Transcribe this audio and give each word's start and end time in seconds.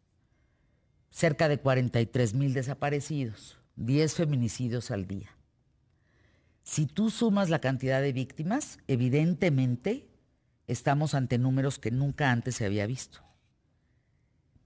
Cerca 1.10 1.46
de 1.46 1.62
43.000 1.62 2.54
desaparecidos, 2.54 3.58
10 3.74 4.14
feminicidios 4.14 4.90
al 4.90 5.06
día. 5.06 5.35
Si 6.76 6.84
tú 6.84 7.08
sumas 7.08 7.48
la 7.48 7.58
cantidad 7.58 8.02
de 8.02 8.12
víctimas, 8.12 8.80
evidentemente 8.86 10.10
estamos 10.66 11.14
ante 11.14 11.38
números 11.38 11.78
que 11.78 11.90
nunca 11.90 12.30
antes 12.30 12.56
se 12.56 12.66
había 12.66 12.86
visto. 12.86 13.20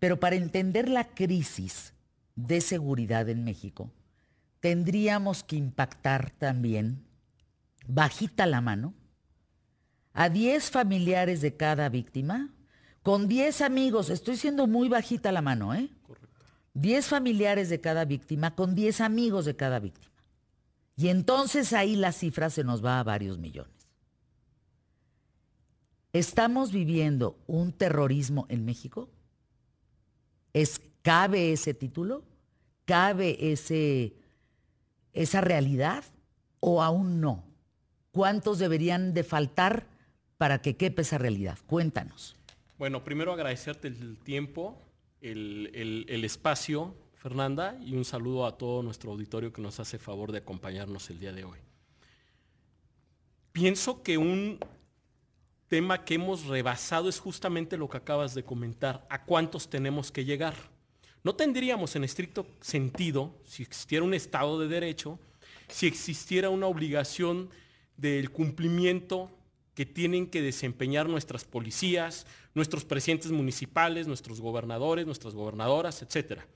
Pero 0.00 0.18
para 0.18 0.34
entender 0.34 0.88
la 0.88 1.04
crisis 1.04 1.94
de 2.34 2.62
seguridad 2.62 3.28
en 3.28 3.44
México, 3.44 3.92
tendríamos 4.58 5.44
que 5.44 5.54
impactar 5.54 6.32
también, 6.32 7.06
bajita 7.86 8.44
la 8.44 8.60
mano, 8.60 8.92
a 10.12 10.30
10 10.30 10.68
familiares 10.68 11.40
de 11.40 11.56
cada 11.56 11.88
víctima, 11.90 12.52
con 13.04 13.28
10 13.28 13.60
amigos, 13.60 14.10
estoy 14.10 14.36
siendo 14.36 14.66
muy 14.66 14.88
bajita 14.88 15.30
la 15.30 15.42
mano, 15.42 15.74
¿eh? 15.74 15.88
Correcto. 16.02 16.28
10 16.74 17.06
familiares 17.06 17.68
de 17.68 17.80
cada 17.80 18.04
víctima, 18.04 18.56
con 18.56 18.74
10 18.74 19.00
amigos 19.00 19.44
de 19.44 19.54
cada 19.54 19.78
víctima. 19.78 20.09
Y 20.96 21.08
entonces 21.08 21.72
ahí 21.72 21.96
la 21.96 22.12
cifra 22.12 22.50
se 22.50 22.64
nos 22.64 22.84
va 22.84 23.00
a 23.00 23.04
varios 23.04 23.38
millones. 23.38 23.80
¿Estamos 26.12 26.72
viviendo 26.72 27.38
un 27.46 27.72
terrorismo 27.72 28.46
en 28.48 28.64
México? 28.64 29.08
¿Es, 30.52 30.80
¿Cabe 31.02 31.52
ese 31.52 31.72
título? 31.72 32.24
¿Cabe 32.84 33.52
ese, 33.52 34.14
esa 35.12 35.40
realidad? 35.40 36.04
¿O 36.58 36.82
aún 36.82 37.20
no? 37.20 37.44
¿Cuántos 38.10 38.58
deberían 38.58 39.14
de 39.14 39.22
faltar 39.22 39.86
para 40.36 40.60
que 40.60 40.76
quepe 40.76 41.02
esa 41.02 41.16
realidad? 41.16 41.58
Cuéntanos. 41.66 42.36
Bueno, 42.76 43.04
primero 43.04 43.32
agradecerte 43.32 43.88
el 43.88 44.18
tiempo, 44.18 44.82
el, 45.20 46.06
el 46.08 46.24
espacio, 46.24 46.94
Fernanda, 47.20 47.78
y 47.84 47.94
un 47.96 48.06
saludo 48.06 48.46
a 48.46 48.56
todo 48.56 48.82
nuestro 48.82 49.10
auditorio 49.10 49.52
que 49.52 49.60
nos 49.60 49.78
hace 49.78 49.98
favor 49.98 50.32
de 50.32 50.38
acompañarnos 50.38 51.10
el 51.10 51.20
día 51.20 51.34
de 51.34 51.44
hoy. 51.44 51.58
Pienso 53.52 54.02
que 54.02 54.16
un 54.16 54.58
tema 55.68 56.02
que 56.02 56.14
hemos 56.14 56.46
rebasado 56.46 57.10
es 57.10 57.20
justamente 57.20 57.76
lo 57.76 57.90
que 57.90 57.98
acabas 57.98 58.34
de 58.34 58.42
comentar, 58.42 59.06
a 59.10 59.26
cuántos 59.26 59.68
tenemos 59.68 60.10
que 60.10 60.24
llegar. 60.24 60.54
No 61.22 61.34
tendríamos 61.34 61.94
en 61.94 62.04
estricto 62.04 62.46
sentido, 62.62 63.34
si 63.44 63.64
existiera 63.64 64.02
un 64.02 64.14
Estado 64.14 64.58
de 64.58 64.68
Derecho, 64.68 65.18
si 65.68 65.86
existiera 65.86 66.48
una 66.48 66.68
obligación 66.68 67.50
del 67.98 68.30
cumplimiento 68.30 69.30
que 69.74 69.84
tienen 69.84 70.26
que 70.26 70.40
desempeñar 70.40 71.06
nuestras 71.06 71.44
policías, 71.44 72.26
nuestros 72.54 72.86
presidentes 72.86 73.30
municipales, 73.30 74.06
nuestros 74.06 74.40
gobernadores, 74.40 75.04
nuestras 75.04 75.34
gobernadoras, 75.34 76.00
etcétera. 76.00 76.46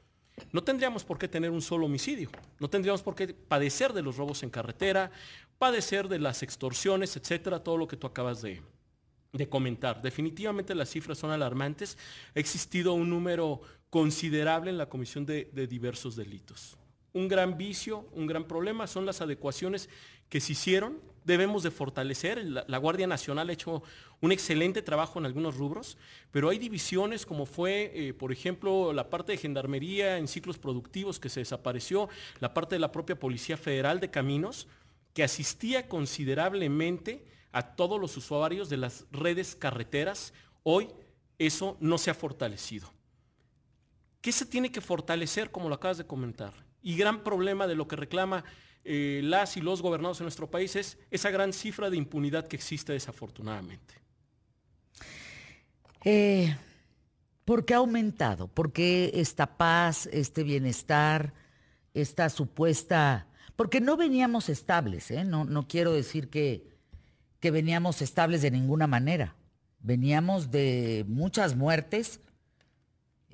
No 0.52 0.62
tendríamos 0.64 1.04
por 1.04 1.18
qué 1.18 1.28
tener 1.28 1.50
un 1.50 1.62
solo 1.62 1.86
homicidio, 1.86 2.30
no 2.58 2.68
tendríamos 2.68 3.02
por 3.02 3.14
qué 3.14 3.28
padecer 3.28 3.92
de 3.92 4.02
los 4.02 4.16
robos 4.16 4.42
en 4.42 4.50
carretera, 4.50 5.10
padecer 5.58 6.08
de 6.08 6.18
las 6.18 6.42
extorsiones, 6.42 7.16
etcétera, 7.16 7.62
todo 7.62 7.76
lo 7.76 7.86
que 7.86 7.96
tú 7.96 8.06
acabas 8.06 8.42
de, 8.42 8.60
comentar. 9.48 10.00
Definitivamente 10.00 10.74
las 10.74 10.90
cifras 10.90 11.18
son 11.18 11.30
alarmantes. 11.30 11.98
Ha 12.36 12.40
existido 12.40 12.92
un 12.92 13.10
número 13.10 13.60
considerable 13.90 14.70
en 14.70 14.78
la 14.78 14.88
comisión 14.88 15.26
de 15.26 15.66
diversos 15.68 16.14
delitos 16.16 16.76
un 17.14 17.28
gran 17.28 17.56
vicio, 17.56 18.06
un 18.12 18.26
gran 18.26 18.44
problema, 18.44 18.86
son 18.86 19.06
las 19.06 19.22
adecuaciones 19.22 19.88
que 20.28 20.40
se 20.40 20.52
hicieron. 20.52 20.98
Debemos 21.24 21.62
de 21.62 21.70
fortalecer. 21.70 22.44
La, 22.44 22.78
Guardia 22.78 23.06
Nacional 23.06 23.48
ha 23.48 23.52
hecho 23.52 23.82
un 24.20 24.30
excelente 24.30 24.82
trabajo 24.82 25.18
en 25.18 25.26
algunos 25.26 25.56
rubros, 25.56 25.96
pero 26.30 26.50
hay 26.50 26.58
divisiones 26.58 27.26
como 27.26 27.46
fue, 27.46 27.90
eh, 27.94 28.14
por 28.14 28.30
ejemplo, 28.30 28.92
la 28.92 29.10
parte 29.10 29.32
de 29.32 29.38
gendarmería 29.38 30.18
en 30.18 30.28
ciclos 30.28 30.58
productivos 30.58 31.18
que 31.18 31.28
se 31.28 31.40
desapareció, 31.40 32.08
la 32.40 32.52
parte 32.52 32.74
de 32.74 32.80
la 32.80 32.92
propia 32.92 33.18
Policía 33.18 33.56
Federal 33.56 34.00
de 34.00 34.10
Caminos, 34.10 34.68
que 35.14 35.24
asistía 35.24 35.88
considerablemente 35.88 37.24
a 37.52 37.74
todos 37.74 38.00
los 38.00 38.16
usuarios 38.16 38.68
de 38.68 38.76
las 38.76 39.06
redes 39.10 39.56
carreteras. 39.56 40.34
Hoy 40.62 40.88
eso 41.38 41.76
no 41.80 41.98
se 41.98 42.10
ha 42.10 42.14
fortalecido. 42.14 42.92
¿Qué 44.20 44.32
se 44.32 44.46
tiene 44.46 44.72
que 44.72 44.80
fortalecer, 44.80 45.50
como 45.50 45.68
lo 45.68 45.74
acabas 45.74 45.98
de 45.98 46.06
comentar? 46.06 46.52
Y 46.84 46.96
gran 46.96 47.24
problema 47.24 47.66
de 47.66 47.74
lo 47.74 47.88
que 47.88 47.96
reclama 47.96 48.44
eh, 48.84 49.22
las 49.24 49.56
y 49.56 49.62
los 49.62 49.80
gobernados 49.80 50.20
en 50.20 50.24
nuestro 50.24 50.50
país 50.50 50.76
es 50.76 50.98
esa 51.10 51.30
gran 51.30 51.54
cifra 51.54 51.88
de 51.88 51.96
impunidad 51.96 52.46
que 52.46 52.56
existe 52.56 52.92
desafortunadamente. 52.92 53.94
Eh, 56.04 56.54
¿Por 57.46 57.64
qué 57.64 57.72
ha 57.72 57.78
aumentado? 57.78 58.48
¿Por 58.48 58.72
qué 58.72 59.10
esta 59.14 59.56
paz, 59.56 60.06
este 60.12 60.44
bienestar, 60.44 61.32
esta 61.94 62.28
supuesta... 62.28 63.26
Porque 63.56 63.80
no 63.80 63.96
veníamos 63.96 64.48
estables, 64.48 65.10
¿eh? 65.10 65.24
no, 65.24 65.44
no 65.44 65.66
quiero 65.66 65.92
decir 65.92 66.28
que, 66.28 66.68
que 67.40 67.50
veníamos 67.50 68.02
estables 68.02 68.42
de 68.42 68.50
ninguna 68.50 68.86
manera. 68.86 69.36
Veníamos 69.78 70.50
de 70.50 71.04
muchas 71.08 71.54
muertes, 71.54 72.20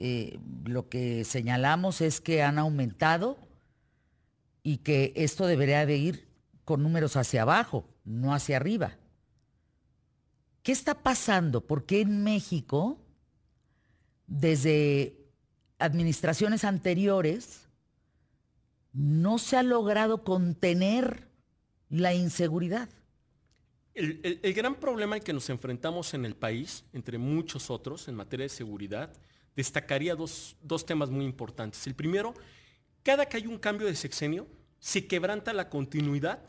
eh, 0.03 0.39
lo 0.65 0.89
que 0.89 1.25
señalamos 1.25 2.01
es 2.01 2.23
que 2.23 2.43
han 2.43 2.59
aumentado 2.59 3.37
y 4.63 4.79
que 4.79 5.13
esto 5.15 5.47
debería 5.47 5.85
de 5.85 5.99
ir 5.99 6.29
con 6.65 6.83
números 6.83 7.17
hacia 7.17 7.43
abajo, 7.43 7.87
no 8.07 8.33
hacia 8.33 8.57
arriba. 8.57 8.97
¿Qué 10.63 10.73
está 10.73 11.03
pasando? 11.03 11.67
¿Por 11.67 11.85
qué 11.85 12.01
en 12.01 12.25
México, 12.25 12.99
desde 14.27 15.19
administraciones 15.79 16.65
anteriores, 16.65 17.69
no 18.95 19.37
se 19.37 19.59
ha 19.59 19.63
logrado 19.63 20.25
contener 20.25 21.29
la 21.91 22.15
inseguridad? 22.15 22.89
El, 23.93 24.41
el, 24.43 24.55
gran 24.55 24.77
problema 24.77 25.17
al 25.17 25.23
que 25.23 25.35
nos 25.35 25.51
enfrentamos 25.51 26.15
en 26.15 26.25
el 26.25 26.37
país, 26.37 26.87
entre 26.95 27.19
muchos 27.19 27.69
otros, 27.69 28.09
en 28.09 28.15
materia 28.15 28.45
de 28.45 28.49
seguridad, 28.49 29.13
destacaría 29.57 30.15
dos, 30.15 30.57
temas 30.87 31.11
muy 31.11 31.25
importantes. 31.25 31.87
El 31.87 31.95
primero, 31.95 32.35
cada 33.03 33.27
que 33.27 33.37
hay 33.37 33.47
un 33.47 33.59
cambio 33.59 33.87
de 33.87 33.95
sexenio, 33.95 34.47
se 34.79 35.07
quebranta 35.07 35.53
la 35.53 35.69
continuidad 35.69 36.41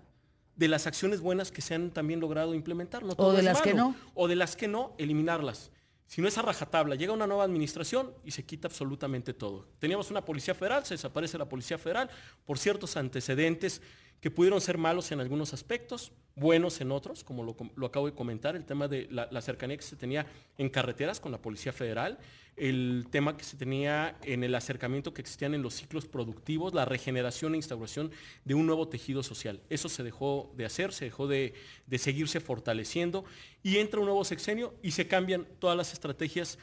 de 0.56 0.68
las 0.68 0.88
acciones 0.88 1.22
buenas 1.22 1.52
que 1.52 1.62
se 1.62 1.76
han 1.76 1.92
también 1.92 2.20
logrado 2.20 2.54
implementar. 2.54 3.04
No 3.04 3.14
o 3.18 3.34
de 3.34 3.42
las 3.42 3.62
que 3.62 3.74
no. 3.74 3.96
O 4.14 4.28
de 4.28 4.36
las 4.36 4.56
que 4.56 4.68
no, 4.68 4.94
eliminarlas. 4.98 5.72
Si 6.08 6.22
no 6.22 6.28
es 6.28 6.38
a 6.38 6.42
rajatabla, 6.42 6.96
llega 6.96 7.14
una 7.14 7.26
nueva 7.26 7.46
administración 7.46 8.14
y 8.26 8.32
se 8.32 8.44
quita 8.44 8.68
absolutamente 8.68 9.34
todo. 9.34 9.66
Teníamos 9.80 10.12
una 10.12 10.26
policía 10.26 10.54
federal, 10.54 10.86
se 10.86 10.96
desaparece 10.96 11.38
la 11.38 11.48
policía 11.48 11.78
federal 11.78 12.10
por 12.46 12.60
ciertos 12.60 12.98
antecedentes 12.98 13.82
que 14.22 14.30
pudieron 14.30 14.62
ser 14.62 14.78
malos 14.78 15.12
en 15.12 15.20
algunos 15.20 15.52
aspectos, 15.54 16.12
buenos 16.36 16.80
en 16.80 16.92
otros, 16.92 17.24
como 17.24 17.44
lo, 17.44 17.86
acabo 17.86 18.06
de 18.06 18.14
comentar, 18.14 18.56
el 18.56 18.66
tema 18.66 18.88
de 18.88 19.08
la, 19.10 19.42
cercanía 19.42 19.76
que 19.76 19.84
se 19.84 19.96
tenía 19.96 20.28
en 20.60 20.70
carreteras 20.70 21.20
con 21.20 21.32
la 21.32 21.42
Policía 21.42 21.74
Federal, 21.74 22.20
el 22.56 23.08
tema 23.10 23.36
que 23.36 23.44
se 23.44 23.58
tenía 23.58 24.20
en 24.24 24.44
el 24.44 24.54
acercamiento 24.54 25.14
que 25.14 25.22
existían 25.22 25.56
en 25.56 25.64
los 25.64 25.74
ciclos 25.74 26.06
productivos, 26.06 26.76
la 26.76 26.86
regeneración 26.86 27.56
e 27.56 27.58
instauración 27.58 28.12
de 28.46 28.54
un 28.54 28.68
nuevo 28.68 28.88
tejido 28.88 29.24
social. 29.24 29.60
Eso 29.70 29.90
se 29.90 30.04
dejó 30.04 30.54
de 30.56 30.66
hacer, 30.66 30.94
se 30.94 31.06
dejó 31.06 31.28
de, 31.28 31.56
seguirse 31.98 32.40
fortaleciendo 32.40 33.26
y 33.64 33.78
entra 33.78 34.00
un 34.00 34.06
nuevo 34.06 34.24
sexenio 34.24 34.76
y 34.84 34.92
se 34.92 35.08
cambian 35.08 35.48
todas 35.58 35.76
las 35.76 35.94
estrategias 35.94 36.60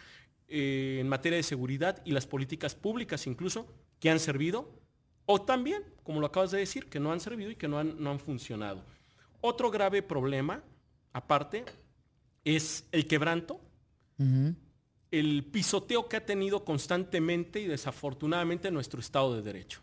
eh, 0.48 0.98
en 1.00 1.08
materia 1.08 1.36
de 1.36 1.42
seguridad 1.42 2.00
y 2.04 2.12
las 2.12 2.26
políticas 2.26 2.76
públicas 2.76 3.26
incluso 3.26 3.66
que 3.98 4.10
han 4.10 4.20
servido 4.20 4.70
o 5.30 5.42
también, 5.42 5.84
como 6.04 6.20
lo 6.20 6.26
acabas 6.26 6.52
de 6.52 6.58
decir, 6.58 6.86
que 6.86 6.98
no 6.98 7.12
han 7.12 7.20
servido 7.20 7.50
y 7.50 7.56
que 7.56 7.68
no 7.68 7.78
han, 7.78 8.02
no 8.02 8.10
han 8.10 8.18
funcionado. 8.18 8.82
Otro 9.42 9.70
grave 9.70 10.02
problema, 10.02 10.64
aparte, 11.12 11.66
es 12.46 12.86
el 12.92 13.06
quebranto, 13.06 13.60
el 15.10 15.44
pisoteo 15.44 16.08
que 16.08 16.16
ha 16.16 16.24
tenido 16.24 16.64
constantemente 16.64 17.60
y 17.60 17.66
desafortunadamente 17.66 18.70
nuestro 18.70 19.00
Estado 19.00 19.36
de 19.36 19.42
Derecho. 19.42 19.82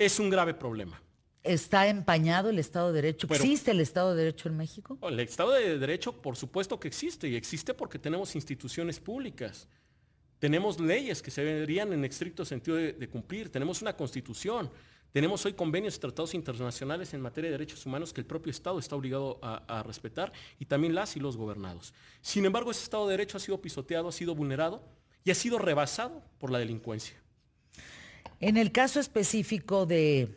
Es 0.00 0.18
un 0.18 0.30
grave 0.30 0.52
problema. 0.52 1.00
¿Está 1.44 1.86
empañado 1.86 2.50
el 2.50 2.58
Estado 2.58 2.88
de 2.88 3.02
Derecho? 3.02 3.28
¿Existe 3.30 3.70
el 3.70 3.78
Estado 3.78 4.16
de 4.16 4.24
Derecho 4.24 4.48
en 4.48 4.56
México? 4.56 4.98
El 5.00 5.20
Estado 5.20 5.52
de 5.52 5.78
Derecho, 5.78 6.20
por 6.20 6.34
supuesto 6.34 6.80
que 6.80 6.88
existe, 6.88 7.28
y 7.28 7.36
existe 7.36 7.72
porque 7.72 8.00
tenemos 8.00 8.34
instituciones 8.34 8.98
públicas. 8.98 9.68
Tenemos 10.38 10.78
leyes 10.78 11.22
que 11.22 11.30
se 11.30 11.42
deberían 11.42 11.92
en 11.92 12.04
estricto 12.04 12.44
sentido 12.44 12.76
de, 12.76 13.08
cumplir, 13.08 13.50
tenemos 13.50 13.82
una 13.82 13.96
constitución, 13.96 14.70
Tenemos 15.12 15.46
hoy 15.46 15.54
convenios 15.54 15.96
y 15.96 16.00
tratados 16.00 16.34
internacionales 16.34 17.14
en 17.14 17.22
materia 17.22 17.48
de 17.48 17.56
derechos 17.56 17.86
humanos 17.86 18.12
que 18.12 18.20
el 18.20 18.26
propio 18.26 18.50
Estado 18.50 18.78
está 18.78 18.96
obligado 18.96 19.38
a, 19.42 19.82
respetar 19.82 20.30
y 20.58 20.66
también 20.66 20.94
las 20.94 21.16
y 21.16 21.20
los 21.20 21.38
gobernados. 21.38 21.94
Sin 22.20 22.44
embargo, 22.44 22.70
ese 22.70 22.82
Estado 22.82 23.06
de 23.06 23.12
Derecho 23.12 23.38
ha 23.38 23.40
sido 23.40 23.58
pisoteado, 23.58 24.08
ha 24.08 24.12
sido 24.12 24.34
vulnerado 24.34 24.82
y 25.24 25.30
ha 25.30 25.34
sido 25.34 25.58
rebasado 25.58 26.22
por 26.38 26.50
la 26.50 26.58
delincuencia. 26.58 27.16
En 28.40 28.58
el 28.58 28.72
caso 28.72 29.00
específico 29.00 29.86
de, 29.86 30.36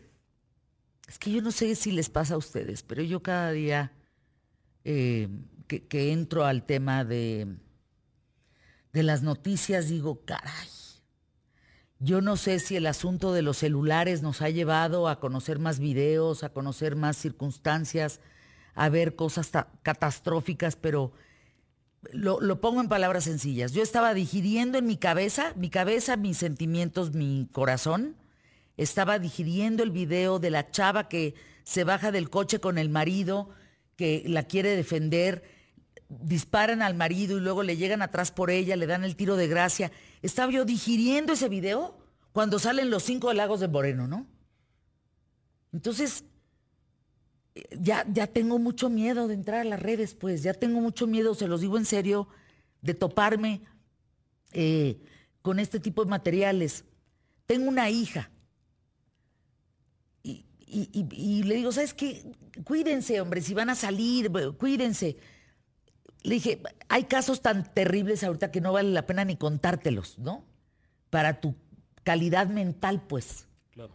es 1.10 1.20
que 1.20 1.32
yo 1.32 1.42
no 1.42 1.52
sé 1.52 1.76
si 1.76 1.92
les 1.92 2.10
pasa 2.10 2.36
a 2.36 2.38
ustedes, 2.38 2.82
pero 2.84 3.04
yo 3.04 3.22
cada 3.22 3.52
día 3.52 3.92
eh, 4.86 5.28
que, 5.68 6.12
entro 6.12 6.46
al 6.46 6.66
tema 6.66 7.04
de, 7.04 7.48
de 8.94 9.04
las 9.04 9.22
noticias 9.22 9.90
digo, 9.90 10.24
caray, 10.26 10.68
yo 12.00 12.22
no 12.22 12.38
sé 12.38 12.60
si 12.60 12.78
el 12.78 12.88
asunto 12.88 13.34
de 13.34 13.42
los 13.42 13.58
celulares 13.58 14.22
nos 14.22 14.42
ha 14.42 14.50
llevado 14.50 15.10
a 15.10 15.20
conocer 15.20 15.60
más 15.60 15.80
videos, 15.80 16.44
a 16.44 16.50
conocer 16.50 16.96
más 16.96 17.18
circunstancias, 17.18 18.22
a 18.74 18.88
ver 18.88 19.16
cosas 19.16 19.52
catastróficas, 19.84 20.78
pero 20.78 21.12
lo, 22.14 22.62
pongo 22.62 22.80
en 22.80 22.88
palabras 22.88 23.26
sencillas. 23.26 23.74
Yo 23.74 23.84
estaba 23.84 24.14
digiriendo 24.14 24.78
en 24.78 24.86
mi 24.86 24.96
cabeza, 24.96 25.54
mi 25.58 25.70
cabeza, 25.70 26.16
mis 26.16 26.38
sentimientos, 26.38 27.14
mi 27.14 27.50
corazón, 27.52 28.16
estaba 28.78 29.20
digiriendo 29.20 29.84
el 29.84 29.92
video 29.92 30.40
de 30.40 30.52
la 30.52 30.72
chava 30.72 31.10
que 31.10 31.36
se 31.64 31.84
baja 31.84 32.14
del 32.14 32.30
coche 32.30 32.60
con 32.60 32.78
el 32.78 32.90
marido, 32.90 33.50
que 33.98 34.24
la 34.26 34.44
quiere 34.44 34.78
defender, 34.78 35.44
disparan 36.10 36.82
al 36.82 36.96
marido 36.96 37.38
y 37.38 37.42
luego 37.42 37.64
le 37.64 37.78
llegan 37.78 38.02
atrás 38.02 38.32
por 38.32 38.50
ella, 38.50 38.76
le 38.76 38.88
dan 38.88 39.04
el 39.04 39.16
tiro 39.16 39.36
de 39.36 39.48
gracia. 39.48 39.92
Estaba 40.22 40.52
yo 40.52 40.66
digiriendo 40.66 41.34
ese 41.34 41.50
video 41.50 41.98
cuando 42.32 42.60
salen 42.60 42.90
los 42.90 43.04
cinco 43.04 43.32
lagos 43.34 43.60
de 43.60 43.68
Moreno, 43.68 44.08
¿no? 44.08 44.28
Entonces, 45.72 46.26
ya, 47.80 48.06
ya 48.12 48.28
tengo 48.28 48.58
mucho 48.58 48.90
miedo 48.90 49.28
de 49.28 49.36
entrar 49.36 49.62
a 49.62 49.64
las 49.66 49.82
redes, 49.82 50.16
pues, 50.16 50.42
ya 50.42 50.54
tengo 50.54 50.82
mucho 50.82 51.06
miedo, 51.06 51.36
se 51.36 51.48
los 51.48 51.62
digo 51.62 51.78
en 51.78 51.86
serio, 51.86 52.28
de 52.82 52.96
toparme 52.96 53.62
eh, 54.52 55.00
con 55.42 55.60
este 55.60 55.80
tipo 55.80 56.04
de 56.04 56.10
materiales. 56.10 56.86
Tengo 57.46 57.70
una 57.70 57.90
hija 57.90 58.32
y, 60.24 60.46
y, 61.12 61.44
le 61.44 61.56
digo, 61.56 61.72
¿sabes 61.72 61.96
qué? 61.96 62.32
Cuídense, 62.64 63.20
hombre, 63.22 63.42
si 63.42 63.56
van 63.56 63.72
a 63.72 63.76
salir, 63.76 64.32
cuídense. 64.58 65.18
Le 66.24 66.36
dije, 66.36 66.62
hay 66.90 67.06
casos 67.06 67.42
tan 67.42 67.74
terribles 67.74 68.24
ahorita 68.24 68.52
que 68.52 68.62
no 68.62 68.74
vale 68.74 68.92
la 68.92 69.06
pena 69.06 69.26
ni 69.26 69.38
contártelos, 69.38 70.20
¿no? 70.20 70.46
Para 71.10 71.40
tu 71.40 71.56
calidad 72.04 72.48
mental, 72.48 73.02
pues. 73.08 73.48
Claro. 73.72 73.94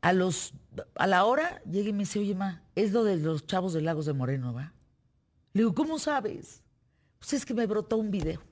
A 0.00 0.12
los 0.12 0.54
a 0.94 1.06
la 1.06 1.24
hora 1.24 1.62
llega 1.64 1.88
y 1.88 1.92
me 1.92 2.00
dice, 2.00 2.20
oye, 2.20 2.34
ma, 2.34 2.62
es 2.74 2.92
lo 2.92 3.04
de 3.04 3.16
los 3.16 3.46
chavos 3.46 3.72
de 3.72 3.82
Lagos 3.82 4.06
de 4.06 4.12
Moreno, 4.12 4.54
¿va? 4.54 4.72
Le 5.52 5.62
digo, 5.62 5.74
¿cómo 5.74 5.98
sabes? 5.98 6.62
Pues 7.18 7.32
es 7.32 7.44
que 7.44 7.54
me 7.54 7.66
brotó 7.66 7.96
un 7.96 8.10
video 8.10 8.42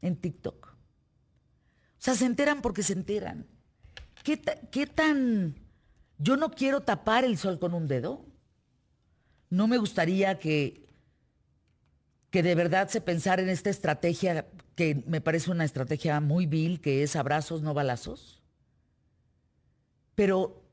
en 0.00 0.16
TikTok. 0.16 0.68
O 0.68 2.04
sea, 2.04 2.14
se 2.14 2.24
enteran 2.24 2.62
porque 2.62 2.82
se 2.82 2.94
enteran. 2.94 3.46
¿Qué, 4.24 4.40
qué 4.70 4.86
tan... 4.86 5.54
Yo 6.18 6.36
no 6.36 6.50
quiero 6.50 6.80
tapar 6.80 7.24
el 7.24 7.36
sol 7.36 7.58
con 7.58 7.74
un 7.74 7.86
dedo. 7.86 8.24
No 9.50 9.68
me 9.68 9.78
gustaría 9.78 10.38
que, 10.38 10.81
que 12.32 12.42
de 12.42 12.54
verdad 12.54 12.88
se 12.88 13.02
pensara 13.02 13.42
en 13.42 13.50
esta 13.50 13.68
estrategia 13.68 14.46
que 14.74 15.04
me 15.06 15.20
parece 15.20 15.50
una 15.50 15.66
estrategia 15.66 16.18
muy 16.18 16.46
vil, 16.46 16.80
que 16.80 17.02
es 17.02 17.14
abrazos, 17.14 17.60
no 17.60 17.74
balazos. 17.74 18.42
Pero 20.14 20.64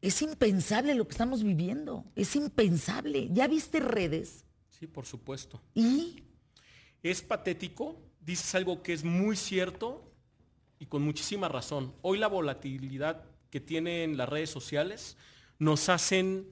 es 0.00 0.22
impensable 0.22 0.94
lo 0.94 1.08
que 1.08 1.10
estamos 1.10 1.42
viviendo. 1.42 2.04
Es 2.14 2.36
impensable. 2.36 3.28
¿Ya 3.32 3.48
viste 3.48 3.80
redes? 3.80 4.44
Sí, 4.68 4.86
por 4.86 5.06
supuesto. 5.06 5.60
¿Y? 5.74 6.22
Es 7.02 7.20
patético. 7.20 8.00
Dices 8.20 8.54
algo 8.54 8.80
que 8.80 8.92
es 8.92 9.02
muy 9.02 9.34
cierto 9.34 10.14
y 10.78 10.86
con 10.86 11.02
muchísima 11.02 11.48
razón. 11.48 11.92
Hoy 12.00 12.18
la 12.18 12.28
volatilidad 12.28 13.24
que 13.50 13.58
tienen 13.58 14.16
las 14.16 14.28
redes 14.28 14.50
sociales 14.50 15.16
nos 15.58 15.88
hacen 15.88 16.46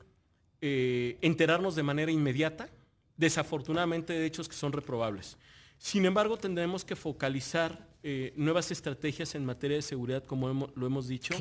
eh, 0.60 1.18
enterarnos 1.20 1.76
de 1.76 1.84
manera 1.84 2.10
inmediata, 2.10 2.68
desafortunadamente, 3.18 4.14
de 4.14 4.24
hechos 4.24 4.48
que 4.48 4.56
son 4.56 4.72
reprobables. 4.72 5.36
Sin 5.76 6.06
embargo, 6.06 6.38
tendremos 6.38 6.84
que 6.84 6.96
focalizar 6.96 7.86
eh, 8.02 8.32
nuevas 8.36 8.70
estrategias 8.70 9.34
en 9.34 9.44
materia 9.44 9.76
de 9.76 9.82
seguridad, 9.82 10.24
como 10.24 10.70
lo 10.74 10.86
hemos 10.86 11.06
dicho, 11.08 11.34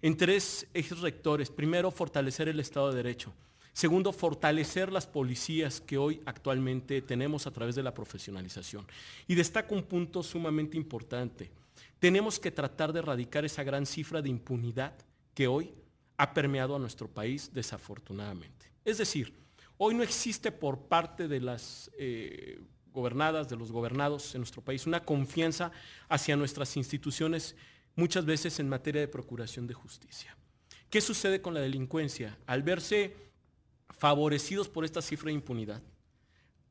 en 0.00 0.16
tres 0.16 0.66
ejes 0.72 1.00
rectores. 1.00 1.50
Primero, 1.50 1.90
fortalecer 1.90 2.48
el 2.48 2.60
Estado 2.60 2.90
de 2.90 2.96
Derecho. 2.96 3.32
Segundo, 3.72 4.12
fortalecer 4.12 4.92
las 4.92 5.06
policías 5.06 5.80
que 5.80 5.96
hoy 5.96 6.20
actualmente 6.26 7.00
tenemos 7.00 7.46
a 7.46 7.50
través 7.50 7.74
de 7.74 7.82
la 7.82 7.94
profesionalización. 7.94 8.86
Y 9.26 9.34
destaco 9.34 9.74
un 9.74 9.82
punto 9.82 10.22
sumamente 10.22 10.76
importante. 10.76 11.50
Tenemos 11.98 12.38
que 12.38 12.50
tratar 12.50 12.92
de 12.92 12.98
erradicar 12.98 13.44
esa 13.46 13.62
gran 13.62 13.86
cifra 13.86 14.20
de 14.20 14.28
impunidad 14.28 14.92
que 15.34 15.46
hoy 15.46 15.72
ha 16.18 16.34
permeado 16.34 16.76
a 16.76 16.78
nuestro 16.78 17.08
país 17.08 17.50
desafortunadamente. 17.54 18.66
Es 18.84 18.98
decir, 18.98 19.41
hoy 19.84 19.96
no 19.96 20.04
existe 20.04 20.52
por 20.52 20.86
parte 20.86 21.26
de 21.26 21.40
las 21.40 21.90
eh, 21.98 22.60
gobernadas, 22.92 23.48
de 23.48 23.56
los 23.56 23.72
gobernados 23.72 24.32
en 24.36 24.40
nuestro 24.42 24.62
país, 24.62 24.86
una 24.86 25.04
confianza 25.04 25.72
hacia 26.08 26.36
nuestras 26.36 26.76
instituciones, 26.76 27.56
muchas 27.96 28.24
veces 28.24 28.60
en 28.60 28.68
materia 28.68 29.00
de 29.00 29.08
procuración 29.08 29.66
de 29.66 29.74
justicia. 29.74 30.36
¿Qué 30.88 31.00
sucede 31.00 31.42
con 31.42 31.52
la 31.52 31.58
delincuencia? 31.58 32.38
Al 32.46 32.62
verse 32.62 33.16
favorecidos 33.88 34.68
por 34.68 34.84
esta 34.84 35.02
cifra 35.02 35.30
de 35.30 35.34
impunidad, 35.34 35.82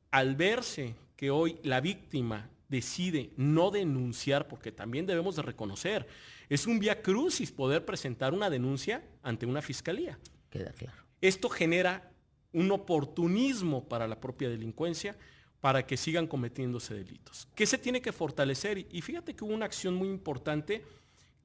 al 0.10 0.38
verse 0.38 0.96
que 1.18 1.32
hoy 1.32 1.60
la 1.64 1.82
víctima 1.82 2.50
decide 2.70 3.34
no 3.36 3.72
denunciar, 3.72 4.48
porque 4.48 4.72
también 4.72 5.06
debemos 5.06 5.36
de 5.36 5.42
reconocer, 5.42 6.08
es 6.48 6.66
un 6.66 6.80
vía 6.80 7.02
crucis 7.02 7.52
poder 7.52 7.84
presentar 7.84 8.34
una 8.34 8.50
denuncia 8.50 9.04
ante 9.22 9.46
una 9.46 9.62
fiscalía. 9.62 10.18
Queda 10.50 10.72
claro. 10.72 11.04
Esto 11.20 11.50
genera 11.50 12.11
un 12.54 12.72
oportunismo 12.72 13.88
para 13.88 14.08
la 14.08 14.20
propia 14.20 14.50
delincuencia, 14.50 15.16
para 15.62 15.86
que 15.86 15.96
sigan 15.96 16.28
cometiéndose 16.28 16.94
delitos. 16.94 17.48
¿Qué 17.56 17.66
se 17.66 17.78
tiene 17.78 18.02
que 18.02 18.12
fortalecer? 18.12 18.88
Y 18.92 19.02
fíjate 19.02 19.36
que 19.36 19.44
hubo 19.44 19.54
una 19.54 19.66
acción 19.66 19.96
muy 19.96 20.10
importante 20.10 20.84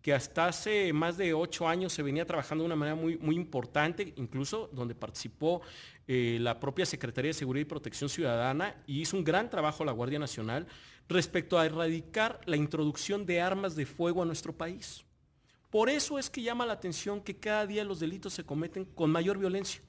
que 0.06 0.14
hasta 0.14 0.46
hace 0.46 0.92
más 0.92 1.16
de 1.16 1.34
ocho 1.34 1.66
años 1.66 1.92
se 1.92 2.00
venía 2.00 2.24
trabajando 2.24 2.62
de 2.62 2.66
una 2.66 2.76
manera 2.76 2.94
muy, 2.94 3.18
muy 3.18 3.34
importante, 3.34 4.14
incluso 4.16 4.70
donde 4.72 4.94
participó 4.94 5.62
eh, 6.06 6.38
la 6.40 6.60
propia 6.60 6.86
Secretaría 6.86 7.30
de 7.30 7.34
Seguridad 7.34 7.62
y 7.66 7.68
Protección 7.68 8.08
Ciudadana 8.08 8.76
y 8.86 9.00
hizo 9.00 9.16
un 9.16 9.24
gran 9.24 9.50
trabajo 9.50 9.84
la 9.84 9.90
Guardia 9.90 10.20
Nacional 10.20 10.68
respecto 11.08 11.58
a 11.58 11.66
erradicar 11.66 12.40
la 12.46 12.56
introducción 12.56 13.26
de 13.26 13.40
armas 13.40 13.74
de 13.74 13.84
fuego 13.84 14.22
a 14.22 14.26
nuestro 14.26 14.52
país. 14.52 15.04
Por 15.70 15.90
eso 15.90 16.18
es 16.18 16.30
que 16.30 16.42
llama 16.42 16.66
la 16.66 16.74
atención 16.74 17.20
que 17.20 17.36
cada 17.36 17.66
día 17.66 17.84
los 17.84 17.98
delitos 17.98 18.32
se 18.32 18.44
cometen 18.44 18.84
con 18.84 19.10
mayor 19.10 19.38
violencia, 19.38 19.82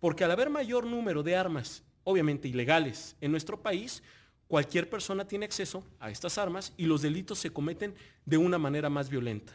porque 0.00 0.24
al 0.24 0.30
haber 0.30 0.50
mayor 0.50 0.86
número 0.86 1.22
de 1.22 1.36
armas 1.36 1.82
obviamente 2.08 2.48
ilegales 2.48 3.16
en 3.20 3.30
nuestro 3.30 3.60
país, 3.62 4.02
cualquier 4.46 4.88
persona 4.88 5.26
tiene 5.26 5.44
acceso 5.44 5.84
a 6.00 6.10
estas 6.10 6.38
armas 6.38 6.72
y 6.78 6.86
los 6.86 7.02
delitos 7.02 7.38
se 7.38 7.50
cometen 7.50 7.94
de 8.24 8.38
una 8.38 8.56
manera 8.56 8.88
más 8.88 9.10
violenta. 9.10 9.52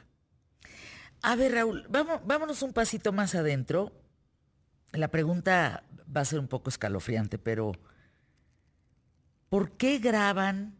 A 1.24 1.36
ver, 1.36 1.54
Raúl, 1.54 1.88
vamos, 1.90 2.22
vámonos 2.26 2.62
un 2.62 2.72
pasito 2.72 3.12
más 3.12 3.34
adentro. 3.34 3.92
La 4.92 5.08
pregunta 5.08 5.84
va 6.16 6.22
a 6.22 6.26
ser 6.26 6.38
un 6.38 6.48
poco 6.48 6.70
escalofriante, 6.70 7.40
pero 7.40 7.72
¿por 9.50 9.72
qué 9.72 9.98
graban 9.98 10.76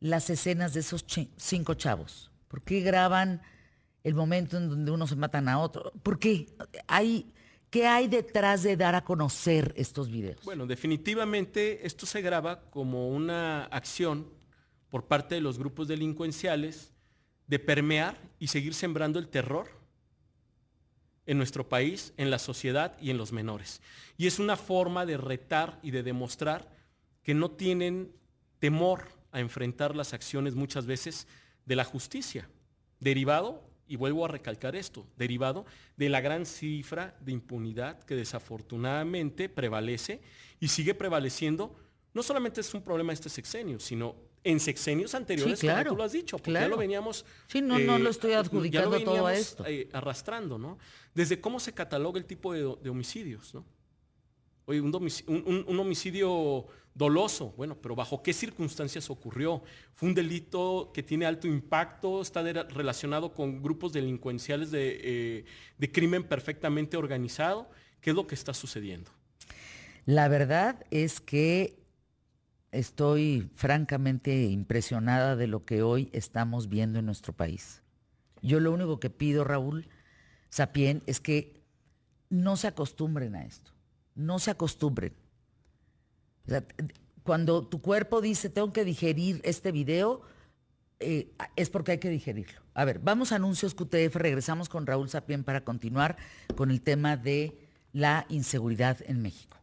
las 0.00 0.28
escenas 0.28 0.74
de 0.74 0.80
esos 0.80 1.06
cinco 1.36 1.72
chavos? 1.72 2.30
¿Por 2.48 2.62
qué 2.62 2.80
graban 2.80 3.40
el 4.04 4.14
momento 4.14 4.58
en 4.58 4.68
donde 4.68 4.90
uno 4.90 5.06
se 5.06 5.16
matan 5.16 5.48
a 5.48 5.58
otro? 5.58 5.92
¿Por 6.02 6.18
qué? 6.18 6.54
Hay 6.86 7.32
¿Qué 7.70 7.86
hay 7.86 8.08
detrás 8.08 8.62
de 8.62 8.76
dar 8.76 8.94
a 8.94 9.04
conocer 9.04 9.74
estos 9.76 10.10
videos? 10.10 10.42
Bueno, 10.44 10.66
definitivamente 10.66 11.86
esto 11.86 12.06
se 12.06 12.22
graba 12.22 12.62
como 12.70 13.08
una 13.08 13.64
acción 13.64 14.26
por 14.88 15.04
parte 15.04 15.34
de 15.34 15.42
los 15.42 15.58
grupos 15.58 15.86
delincuenciales 15.86 16.92
de 17.46 17.58
permear 17.58 18.18
y 18.38 18.48
seguir 18.48 18.72
sembrando 18.72 19.18
el 19.18 19.28
terror 19.28 19.68
en 21.26 21.36
nuestro 21.36 21.68
país, 21.68 22.14
en 22.16 22.30
la 22.30 22.38
sociedad 22.38 22.96
y 23.02 23.10
en 23.10 23.18
los 23.18 23.32
menores. 23.32 23.82
Y 24.16 24.26
es 24.26 24.38
una 24.38 24.56
forma 24.56 25.04
de 25.04 25.18
retar 25.18 25.78
y 25.82 25.90
de 25.90 26.02
demostrar 26.02 26.74
que 27.22 27.34
no 27.34 27.50
tienen 27.50 28.12
temor 28.58 29.08
a 29.30 29.40
enfrentar 29.40 29.94
las 29.94 30.14
acciones 30.14 30.54
muchas 30.54 30.86
veces 30.86 31.26
de 31.66 31.76
la 31.76 31.84
justicia, 31.84 32.48
derivado 32.98 33.67
y 33.88 33.96
vuelvo 33.96 34.24
a 34.24 34.28
recalcar 34.28 34.76
esto, 34.76 35.06
derivado 35.16 35.64
de 35.96 36.08
la 36.08 36.20
gran 36.20 36.46
cifra 36.46 37.16
de 37.20 37.32
impunidad 37.32 38.02
que 38.04 38.14
desafortunadamente 38.14 39.48
prevalece 39.48 40.20
y 40.60 40.68
sigue 40.68 40.94
prevaleciendo. 40.94 41.74
No 42.14 42.22
solamente 42.22 42.60
es 42.60 42.72
un 42.74 42.82
problema 42.82 43.10
de 43.10 43.14
este 43.14 43.28
sexenio, 43.28 43.80
sino 43.80 44.16
en 44.44 44.60
sexenios 44.60 45.14
anteriores, 45.14 45.58
Sí, 45.58 45.66
claro, 45.66 45.90
como 45.90 45.96
tú 45.96 45.98
lo 45.98 46.04
has 46.04 46.12
dicho, 46.12 46.36
porque 46.38 46.52
ya 46.52 46.58
claro. 46.60 46.70
lo 46.70 46.76
veníamos... 46.78 47.24
Sí, 47.48 47.60
no, 47.60 47.78
no 47.78 47.98
lo 47.98 48.10
estoy 48.10 48.30
ya 48.30 48.36
lo 48.36 48.42
adjudicando 48.42 49.00
todo 49.00 49.26
a 49.26 49.34
esto. 49.34 49.64
eh, 49.66 49.88
arrastrando, 49.92 50.58
¿no? 50.58 50.78
Desde 51.14 51.40
cómo 51.40 51.58
se 51.60 51.72
cataloga 51.72 52.18
el 52.18 52.24
tipo 52.24 52.52
de, 52.52 52.60
de 52.60 52.90
homicidios, 52.90 53.52
¿no? 53.54 53.64
Oye, 54.66 54.80
un 54.82 55.80
homicidio 55.80 56.66
doloso, 56.98 57.54
bueno, 57.56 57.78
pero 57.80 57.94
¿bajo 57.94 58.22
qué 58.22 58.32
circunstancias 58.32 59.08
ocurrió? 59.08 59.62
¿Fue 59.94 60.08
un 60.08 60.14
delito 60.14 60.90
que 60.92 61.04
tiene 61.04 61.24
alto 61.26 61.46
impacto? 61.46 62.20
¿Está 62.20 62.42
relacionado 62.42 63.32
con 63.32 63.62
grupos 63.62 63.92
delincuenciales 63.92 64.72
de, 64.72 65.00
eh, 65.02 65.44
de 65.78 65.92
crimen 65.92 66.24
perfectamente 66.24 66.96
organizado? 66.96 67.70
¿Qué 68.00 68.10
es 68.10 68.16
lo 68.16 68.26
que 68.26 68.34
está 68.34 68.52
sucediendo? 68.52 69.12
La 70.04 70.26
verdad 70.28 70.84
es 70.90 71.20
que 71.20 71.78
estoy 72.72 73.48
francamente 73.54 74.46
impresionada 74.46 75.36
de 75.36 75.46
lo 75.46 75.64
que 75.64 75.82
hoy 75.82 76.10
estamos 76.12 76.68
viendo 76.68 76.98
en 76.98 77.06
nuestro 77.06 77.32
país. 77.32 77.82
Yo 78.42 78.58
lo 78.58 78.72
único 78.72 78.98
que 78.98 79.10
pido, 79.10 79.44
Raúl 79.44 79.88
Sapien, 80.50 81.02
es 81.06 81.20
que 81.20 81.62
no 82.28 82.56
se 82.56 82.66
acostumbren 82.66 83.36
a 83.36 83.44
esto. 83.44 83.70
No 84.14 84.38
se 84.38 84.50
acostumbren. 84.50 85.14
Sea, 86.48 86.64
cuando 87.22 87.66
tu 87.66 87.80
cuerpo 87.80 88.20
dice, 88.20 88.48
tengo 88.48 88.72
que 88.72 88.84
digerir 88.84 89.40
este 89.44 89.70
video, 89.70 90.22
eh, 91.00 91.30
es 91.56 91.70
porque 91.70 91.92
hay 91.92 91.98
que 91.98 92.10
digerirlo. 92.10 92.60
A 92.74 92.84
ver, 92.84 93.00
vamos 93.00 93.32
a 93.32 93.36
anuncios 93.36 93.74
QTF, 93.74 94.16
regresamos 94.16 94.68
con 94.68 94.86
Raúl 94.86 95.08
Sapien 95.08 95.44
para 95.44 95.62
continuar 95.62 96.16
con 96.56 96.70
el 96.70 96.80
tema 96.80 97.16
de 97.16 97.58
la 97.92 98.26
inseguridad 98.28 98.98
en 99.06 99.20
México. 99.20 99.58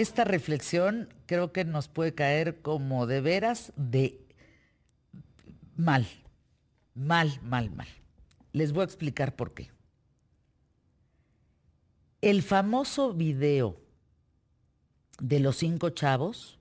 Esta 0.00 0.24
reflexión 0.24 1.12
creo 1.26 1.52
que 1.52 1.66
nos 1.66 1.88
puede 1.88 2.14
caer 2.14 2.62
como 2.62 3.06
de 3.06 3.20
veras 3.20 3.70
de 3.76 4.18
mal, 5.76 6.06
mal, 6.94 7.38
mal, 7.42 7.70
mal. 7.70 7.86
Les 8.54 8.72
voy 8.72 8.80
a 8.80 8.84
explicar 8.84 9.36
por 9.36 9.52
qué. 9.52 9.70
El 12.22 12.40
famoso 12.42 13.12
video 13.12 13.78
de 15.18 15.38
los 15.38 15.58
cinco 15.58 15.90
chavos 15.90 16.58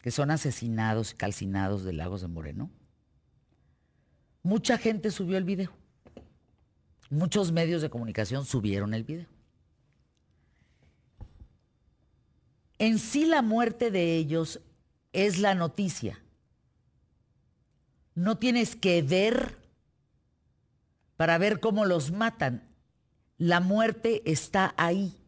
que 0.00 0.10
son 0.10 0.32
asesinados 0.32 1.12
y 1.12 1.14
calcinados 1.14 1.84
de 1.84 1.92
Lagos 1.92 2.22
de 2.22 2.26
Moreno, 2.26 2.72
mucha 4.42 4.78
gente 4.78 5.12
subió 5.12 5.38
el 5.38 5.44
video. 5.44 5.70
Muchos 7.08 7.52
medios 7.52 7.82
de 7.82 7.90
comunicación 7.90 8.44
subieron 8.44 8.94
el 8.94 9.04
video. 9.04 9.39
En 12.80 12.98
sí 12.98 13.26
la 13.26 13.42
muerte 13.42 13.90
de 13.90 14.16
ellos 14.16 14.60
es 15.12 15.38
la 15.38 15.54
noticia. 15.54 16.18
No 18.14 18.38
tienes 18.38 18.74
que 18.74 19.02
ver 19.02 19.58
para 21.18 21.36
ver 21.36 21.60
cómo 21.60 21.84
los 21.84 22.10
matan. 22.10 22.74
La 23.36 23.60
muerte 23.60 24.22
está 24.24 24.72
ahí. 24.78 25.22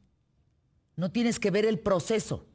No 0.97 1.13
tienes 1.13 1.39
que 1.39 1.51
ver 1.51 1.67
el 1.67 1.79
proceso. 1.79 2.47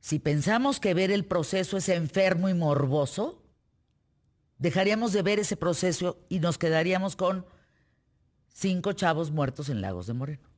Si 0.00 0.18
pensamos 0.18 0.78
que 0.78 0.92
ver 0.92 1.10
el 1.10 1.24
proceso 1.24 1.78
es 1.78 1.88
enfermo 1.88 2.50
y 2.50 2.54
morboso, 2.54 3.42
dejaríamos 4.58 5.14
de 5.14 5.22
ver 5.22 5.38
ese 5.38 5.56
proceso 5.56 6.18
y 6.28 6.40
nos 6.40 6.58
quedaríamos 6.58 7.16
con 7.16 7.46
cinco 8.52 8.92
chavos 8.92 9.30
muertos 9.30 9.70
en 9.70 9.80
Lagos 9.80 10.06
de 10.08 10.12
Moreno. 10.12 10.51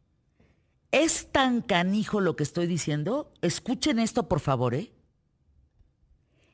Es 0.95 1.33
tan 1.33 1.61
canijo 1.61 2.21
lo 2.21 2.37
que 2.37 2.45
estoy 2.45 2.69
diciendo. 2.69 3.33
Escuchen 3.43 3.99
esto, 3.99 4.29
por 4.29 4.39
favor, 4.39 4.77
¿eh? 4.77 4.93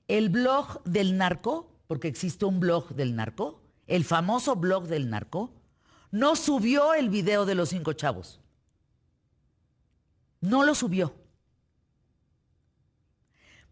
El 0.09 0.31
blog 0.31 0.83
del 0.85 1.19
narco, 1.19 1.71
porque 1.87 2.09
existe 2.09 2.47
un 2.47 2.59
blog 2.59 2.95
del 2.95 3.15
narco, 3.15 3.61
el 3.87 4.03
famoso 4.03 4.57
blog 4.57 4.87
del 4.87 5.11
narco, 5.11 5.53
no 6.11 6.37
subió 6.37 6.95
el 6.95 7.11
video 7.11 7.45
de 7.45 7.55
los 7.55 7.69
cinco 7.69 7.93
chavos. 7.93 8.41
No 10.41 10.65
lo 10.65 10.75
subió. 10.75 11.15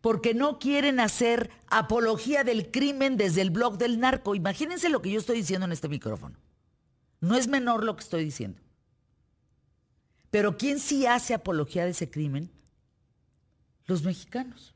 Porque 0.03 0.35
no 0.35 0.59
quieren 0.59 1.01
hacer 1.01 1.51
apología 1.69 2.45
del 2.45 2.71
crimen 2.71 3.17
desde 3.17 3.41
el 3.41 3.49
blog 3.49 3.79
del 3.79 4.01
narco. 4.01 4.35
Imagínense 4.35 4.91
lo 4.91 5.01
que 5.01 5.13
yo 5.13 5.19
estoy 5.19 5.39
diciendo 5.39 5.65
en 5.65 5.73
este 5.73 5.89
micrófono. 5.89 6.37
No 7.23 7.37
es 7.37 7.49
menor 7.49 7.85
lo 7.85 7.97
que 7.97 8.03
estoy 8.03 8.23
diciendo. 8.23 8.61
Pero 10.31 10.57
¿quién 10.57 10.79
sí 10.79 11.07
hace 11.07 11.35
apología 11.35 11.85
de 11.85 11.91
ese 11.91 12.11
crimen? 12.11 12.51
Los 13.87 14.03
mexicanos. 14.03 14.75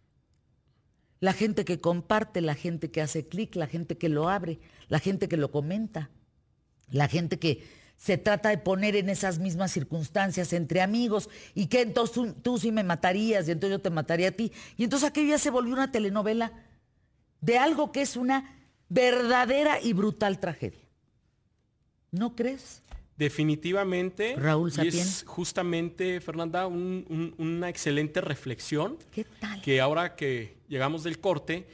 La 1.21 1.33
gente 1.33 1.65
que 1.65 1.81
comparte, 1.81 2.41
la 2.41 2.55
gente 2.55 2.91
que 2.91 3.03
hace 3.03 3.29
clic, 3.29 3.55
la 3.55 3.67
gente 3.67 3.97
que 3.97 4.09
lo 4.09 4.29
abre, 4.29 4.59
la 4.89 4.99
gente 4.99 5.29
que 5.29 5.37
lo 5.37 5.51
comenta, 5.51 6.11
la 6.91 7.09
gente 7.09 7.39
que 7.39 7.65
se 7.97 8.19
trata 8.19 8.49
de 8.49 8.59
poner 8.59 8.97
en 8.97 9.09
esas 9.09 9.39
mismas 9.39 9.71
circunstancias 9.71 10.53
entre 10.53 10.81
amigos 10.81 11.31
y 11.55 11.67
que 11.67 11.83
entonces 11.83 12.35
tú, 12.43 12.59
sí 12.59 12.73
me 12.73 12.83
matarías 12.83 13.47
y 13.47 13.53
entonces 13.53 13.79
yo 13.79 13.81
te 13.81 13.91
mataría 13.91 14.31
a 14.31 14.33
ti. 14.33 14.51
Y 14.77 14.83
entonces 14.83 15.09
aquello 15.09 15.29
ya 15.29 15.39
se 15.39 15.51
volvió 15.51 15.75
una 15.75 15.93
telenovela 15.93 16.53
de 17.41 17.59
algo 17.59 17.93
que 17.93 18.03
es 18.03 18.17
una 18.17 18.59
verdadera 18.89 19.81
y 19.81 19.93
brutal 19.93 20.41
tragedia. 20.41 20.83
¿No 22.11 22.35
crees? 22.35 22.83
Definitivamente. 23.17 24.35
Raúl 24.37 24.73
y 24.83 24.89
es 24.89 25.25
justamente, 25.27 26.21
Fernanda, 26.21 26.67
un- 26.67 27.05
un- 27.09 27.35
una 27.39 27.69
excelente 27.69 28.21
reflexión 28.21 28.99
¿Qué 29.13 29.25
tal? 29.25 29.61
que 29.63 29.81
ahora 29.81 30.17
que 30.17 30.57
llegamos 30.69 31.03
del 31.05 31.19
corte, 31.19 31.67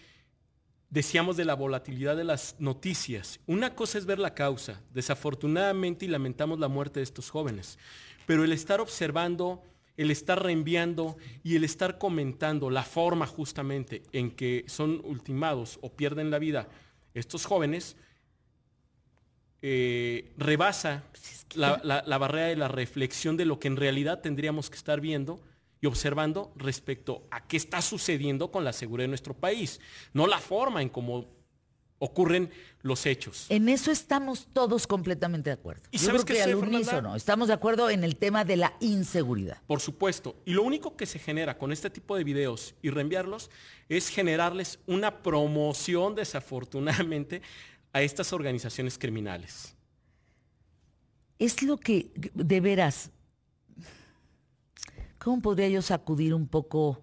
decíamos 0.91 1.37
de 1.37 1.45
la 1.45 1.55
volatilidad 1.55 2.17
de 2.17 2.25
las 2.25 2.57
noticias. 2.59 3.41
Una 3.47 3.75
cosa 3.75 3.99
es 3.99 4.07
ver 4.07 4.19
la 4.19 4.35
causa, 4.35 4.81
desafortunadamente, 4.95 6.07
y 6.07 6.09
lamentamos 6.09 6.59
la 6.59 6.69
muerte 6.69 7.01
de 7.01 7.05
estos 7.05 7.31
jóvenes, 7.31 7.79
pero 8.27 8.45
el 8.45 8.53
estar 8.53 8.81
observando, 8.81 9.63
el 9.97 10.11
estar 10.11 10.43
reenviando 10.43 11.17
y 11.43 11.57
el 11.57 11.65
estar 11.65 11.99
comentando 11.99 12.71
la 12.71 12.85
forma 12.85 13.27
justamente 13.27 14.03
en 14.13 14.31
que 14.31 14.65
son 14.69 15.01
ultimados 15.05 15.79
o 15.83 15.93
pierden 15.93 16.31
la 16.31 16.39
vida 16.39 16.69
estos 17.15 17.45
jóvenes, 17.47 17.97
eh, 19.63 20.33
rebasa 20.37 21.05
la, 21.55 21.81
la- 21.85 22.03
la 22.07 22.19
barrera 22.19 22.47
de 22.49 22.57
la 22.57 22.69
reflexión 22.69 23.37
de 23.37 23.45
lo 23.45 23.59
que 23.59 23.69
en 23.69 23.77
realidad 23.77 24.21
tendríamos 24.21 24.71
que 24.71 24.77
estar 24.77 25.01
viendo 25.01 25.41
y 25.81 25.87
observando 25.87 26.53
respecto 26.57 27.23
a 27.31 27.47
qué 27.47 27.57
está 27.57 27.81
sucediendo 27.83 28.51
con 28.51 28.65
la 28.65 28.73
seguridad 28.73 29.05
de 29.05 29.09
nuestro 29.09 29.35
país, 29.35 29.81
no 30.13 30.27
la 30.27 30.39
forma 30.39 30.83
en 30.83 30.89
cómo 30.89 31.27
ocurren 32.01 32.51
los 32.83 33.07
hechos. 33.07 33.47
En 33.49 33.69
eso 33.69 33.91
estamos 33.91 34.47
todos 34.53 34.87
completamente 34.87 35.51
de 35.51 35.55
acuerdo. 35.55 35.83
¿Y 35.91 35.99
Yo 35.99 36.07
sabes 36.07 36.25
creo 36.25 36.27
qué 36.27 36.33
que 36.35 36.45
sé, 36.45 36.51
al 36.51 36.55
unísono 36.57 37.17
estamos 37.17 37.49
de 37.49 37.55
acuerdo 37.55 37.91
en 37.91 38.05
el 38.05 38.15
tema 38.17 38.45
de 38.45 38.57
la 38.57 38.73
inseguridad. 38.81 39.61
Por 39.67 39.81
supuesto. 39.81 40.37
Y 40.45 40.53
lo 40.53 40.63
único 40.63 40.97
que 40.97 41.07
se 41.07 41.19
genera 41.19 41.59
con 41.59 41.73
este 41.73 41.91
tipo 41.91 42.17
de 42.17 42.23
videos 42.23 42.77
y 42.83 42.91
reenviarlos 42.91 43.51
es 43.89 44.09
generarles 44.11 44.79
una 44.87 45.23
promoción, 45.25 46.15
desafortunadamente, 46.15 47.43
a 47.99 48.03
estas 48.03 48.33
organizaciones 48.33 48.97
criminales. 48.97 49.75
Es 51.39 51.63
lo 51.63 51.77
que, 51.77 52.11
de 52.35 52.61
veras, 52.61 53.11
¿cómo 55.19 55.43
podría 55.43 55.69
yo 55.69 55.83
sacudir 55.83 56.33
un 56.33 56.47
poco 56.47 57.03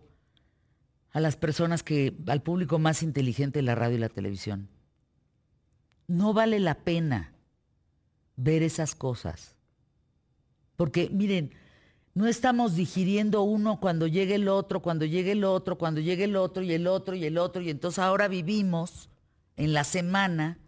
a 1.12 1.20
las 1.20 1.36
personas 1.36 1.84
que, 1.84 2.16
al 2.28 2.42
público 2.42 2.80
más 2.80 3.04
inteligente 3.04 3.60
de 3.60 3.64
la 3.64 3.76
radio 3.76 3.98
y 3.98 4.00
la 4.00 4.10
televisión? 4.10 4.70
No 6.08 6.34
vale 6.34 6.60
la 6.60 6.76
pena 6.76 7.34
ver 8.38 8.64
esas 8.64 8.96
cosas. 8.96 9.56
Porque, 10.78 11.10
miren, 11.10 11.54
no 12.14 12.28
estamos 12.28 12.76
digiriendo 12.76 13.42
uno 13.44 13.80
cuando 13.82 14.08
llegue 14.08 14.36
el 14.36 14.48
otro, 14.48 14.82
cuando 14.82 15.06
llegue 15.06 15.34
el 15.34 15.44
otro, 15.44 15.78
cuando 15.78 16.00
llegue 16.00 16.24
el 16.24 16.38
otro 16.38 16.64
y 16.64 16.72
el 16.72 16.88
otro 16.88 17.16
y 17.16 17.26
el 17.26 17.38
otro. 17.38 17.62
Y 17.62 17.70
entonces 17.70 18.00
ahora 18.00 18.30
vivimos 18.30 19.10
en 19.58 19.74
la 19.74 19.84
semana 19.84 20.60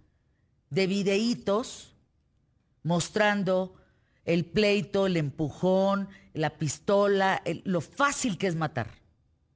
de 0.70 0.88
videitos 0.88 1.94
mostrando 2.84 3.76
el 4.26 4.46
pleito, 4.46 5.08
el 5.08 5.18
empujón, 5.18 6.10
la 6.34 6.58
pistola, 6.58 7.42
lo 7.64 7.82
fácil 7.82 8.38
que 8.38 8.48
es 8.48 8.56
matar. 8.56 8.90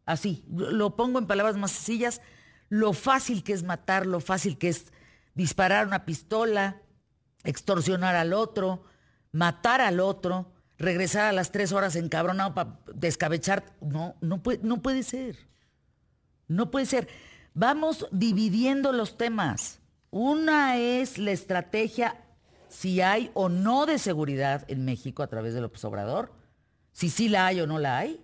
Así, 0.06 0.46
lo 0.50 0.72
lo 0.72 0.96
pongo 0.96 1.20
en 1.20 1.28
palabras 1.28 1.58
más 1.58 1.72
sencillas, 1.72 2.22
lo 2.70 2.94
fácil 2.94 3.44
que 3.44 3.54
es 3.54 3.64
matar, 3.64 4.06
lo 4.06 4.20
fácil 4.22 4.58
que 4.58 4.70
es 4.70 4.92
disparar 5.36 5.88
una 5.88 6.06
pistola, 6.06 6.82
extorsionar 7.44 8.16
al 8.16 8.34
otro, 8.34 8.86
matar 9.32 9.82
al 9.82 10.00
otro, 10.00 10.54
regresar 10.78 11.26
a 11.26 11.34
las 11.34 11.52
tres 11.52 11.74
horas 11.74 11.96
encabronado 11.96 12.54
para 12.54 12.80
descabechar. 12.94 13.64
No, 13.82 14.16
no 14.22 14.42
puede, 14.42 14.60
no 14.64 14.82
puede 14.82 15.04
ser. 15.04 15.38
No 16.48 16.72
puede 16.72 16.86
ser. 16.86 17.08
Vamos 17.54 18.08
dividiendo 18.12 18.92
los 18.94 19.18
temas. 19.18 19.81
Una 20.12 20.78
es 20.78 21.18
la 21.18 21.32
estrategia, 21.32 22.22
si 22.68 23.00
hay 23.00 23.32
o 23.34 23.48
no 23.48 23.86
de 23.86 23.98
seguridad 23.98 24.70
en 24.70 24.84
México 24.84 25.24
a 25.24 25.28
través 25.28 25.54
de 25.54 25.62
López 25.62 25.86
Obrador. 25.86 26.34
Si 26.92 27.10
sí 27.10 27.30
la 27.30 27.48
hay 27.48 27.62
o 27.62 27.68
no 27.68 27.80
la 27.80 27.98
hay. 27.98 28.20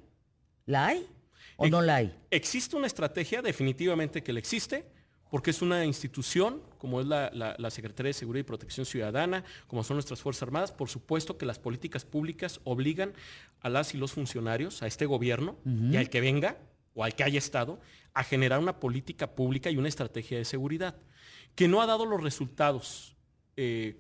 ¿La 0.66 0.88
hay 0.88 1.08
o 1.56 1.68
no 1.70 1.82
la 1.82 1.96
hay? 1.96 2.14
Existe 2.30 2.76
una 2.76 2.88
estrategia, 2.88 3.42
definitivamente 3.42 4.22
que 4.22 4.34
la 4.34 4.40
existe, 4.40 4.86
porque 5.32 5.52
es 5.52 5.62
una 5.62 5.86
institución, 5.86 6.62
como 6.78 7.00
es 7.00 7.08
la, 7.08 7.70
Secretaría 7.72 8.10
de 8.10 8.14
Seguridad 8.14 8.42
y 8.42 8.48
Protección 8.48 8.86
Ciudadana, 8.86 9.46
como 9.68 9.82
son 9.82 9.96
nuestras 9.96 10.20
Fuerzas 10.20 10.44
Armadas, 10.44 10.74
por 10.74 10.90
supuesto 10.90 11.38
que 11.38 11.46
las 11.46 11.58
políticas 11.58 12.04
públicas 12.04 12.60
obligan 12.66 13.14
a 13.62 13.70
las 13.70 13.96
y 13.96 13.98
los 13.98 14.12
funcionarios, 14.12 14.84
a 14.84 14.88
este 14.88 15.06
gobierno 15.06 15.56
y 15.64 15.96
al 15.96 16.10
que 16.10 16.20
venga 16.20 16.58
o 16.96 17.06
al 17.06 17.16
que 17.16 17.24
haya 17.24 17.38
estado, 17.38 17.80
a 18.14 18.24
generar 18.26 18.60
una 18.60 18.82
política 18.82 19.36
pública 19.36 19.70
y 19.70 19.78
una 19.78 19.88
estrategia 19.88 20.38
de 20.38 20.46
seguridad, 20.46 20.96
que 21.58 21.68
no 21.68 21.82
ha 21.82 21.88
dado 21.88 22.06
los 22.06 22.22
resultados 22.22 23.16
eh, 23.58 23.98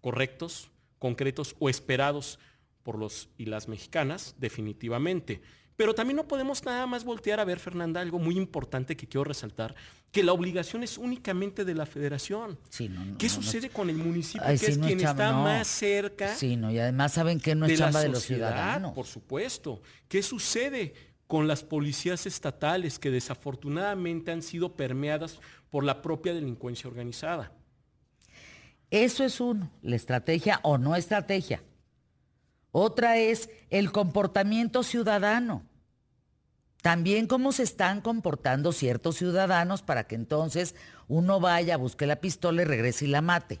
correctos, 0.00 0.70
concretos 0.98 1.54
o 1.58 1.68
esperados 1.68 2.38
por 2.82 2.98
los 2.98 3.28
y 3.36 3.44
las 3.44 3.68
mexicanas, 3.68 4.34
definitivamente. 4.38 5.42
Pero 5.76 5.94
también 5.94 6.16
no 6.16 6.26
podemos 6.26 6.64
nada 6.64 6.86
más 6.86 7.04
voltear 7.04 7.38
a 7.38 7.44
ver, 7.44 7.60
Fernanda, 7.60 8.00
algo 8.00 8.18
muy 8.18 8.38
importante 8.38 8.96
que 8.96 9.06
quiero 9.06 9.24
resaltar, 9.24 9.74
que 10.10 10.22
la 10.22 10.32
obligación 10.32 10.82
es 10.82 10.96
únicamente 10.96 11.66
de 11.66 11.74
la 11.74 11.84
federación. 11.84 12.58
¿Qué 13.18 13.28
sucede 13.28 13.68
con 13.68 13.90
el 13.90 13.96
municipio, 13.96 14.46
que 14.46 14.54
es 14.54 14.78
quien 14.78 14.98
está 14.98 15.34
más 15.34 15.66
cerca? 15.66 16.34
Sí, 16.34 16.56
no, 16.56 16.72
y 16.72 16.78
además 16.78 17.12
saben 17.12 17.40
que 17.40 17.54
no 17.54 17.66
es 17.66 17.78
chamba 17.78 18.00
de 18.00 18.08
los 18.08 18.22
ciudadanos. 18.22 18.94
Por 18.94 19.04
supuesto. 19.04 19.82
¿Qué 20.08 20.22
sucede 20.22 20.94
con 21.26 21.48
las 21.48 21.62
policías 21.64 22.26
estatales 22.26 22.98
que 22.98 23.10
desafortunadamente 23.10 24.30
han 24.30 24.42
sido 24.42 24.76
permeadas 24.76 25.40
por 25.70 25.84
la 25.84 26.02
propia 26.02 26.34
delincuencia 26.34 26.88
organizada? 26.88 27.52
Eso 28.90 29.24
es 29.24 29.40
uno, 29.40 29.70
la 29.82 29.96
estrategia 29.96 30.60
o 30.62 30.78
no 30.78 30.94
estrategia. 30.94 31.62
Otra 32.70 33.18
es 33.18 33.50
el 33.70 33.90
comportamiento 33.90 34.82
ciudadano. 34.82 35.64
También 36.82 37.26
cómo 37.26 37.50
se 37.50 37.64
están 37.64 38.00
comportando 38.00 38.70
ciertos 38.70 39.16
ciudadanos 39.16 39.82
para 39.82 40.04
que 40.04 40.14
entonces 40.14 40.76
uno 41.08 41.40
vaya, 41.40 41.76
busque 41.76 42.06
la 42.06 42.20
pistola 42.20 42.62
y 42.62 42.64
regrese 42.64 43.06
y 43.06 43.08
la 43.08 43.22
mate. 43.22 43.58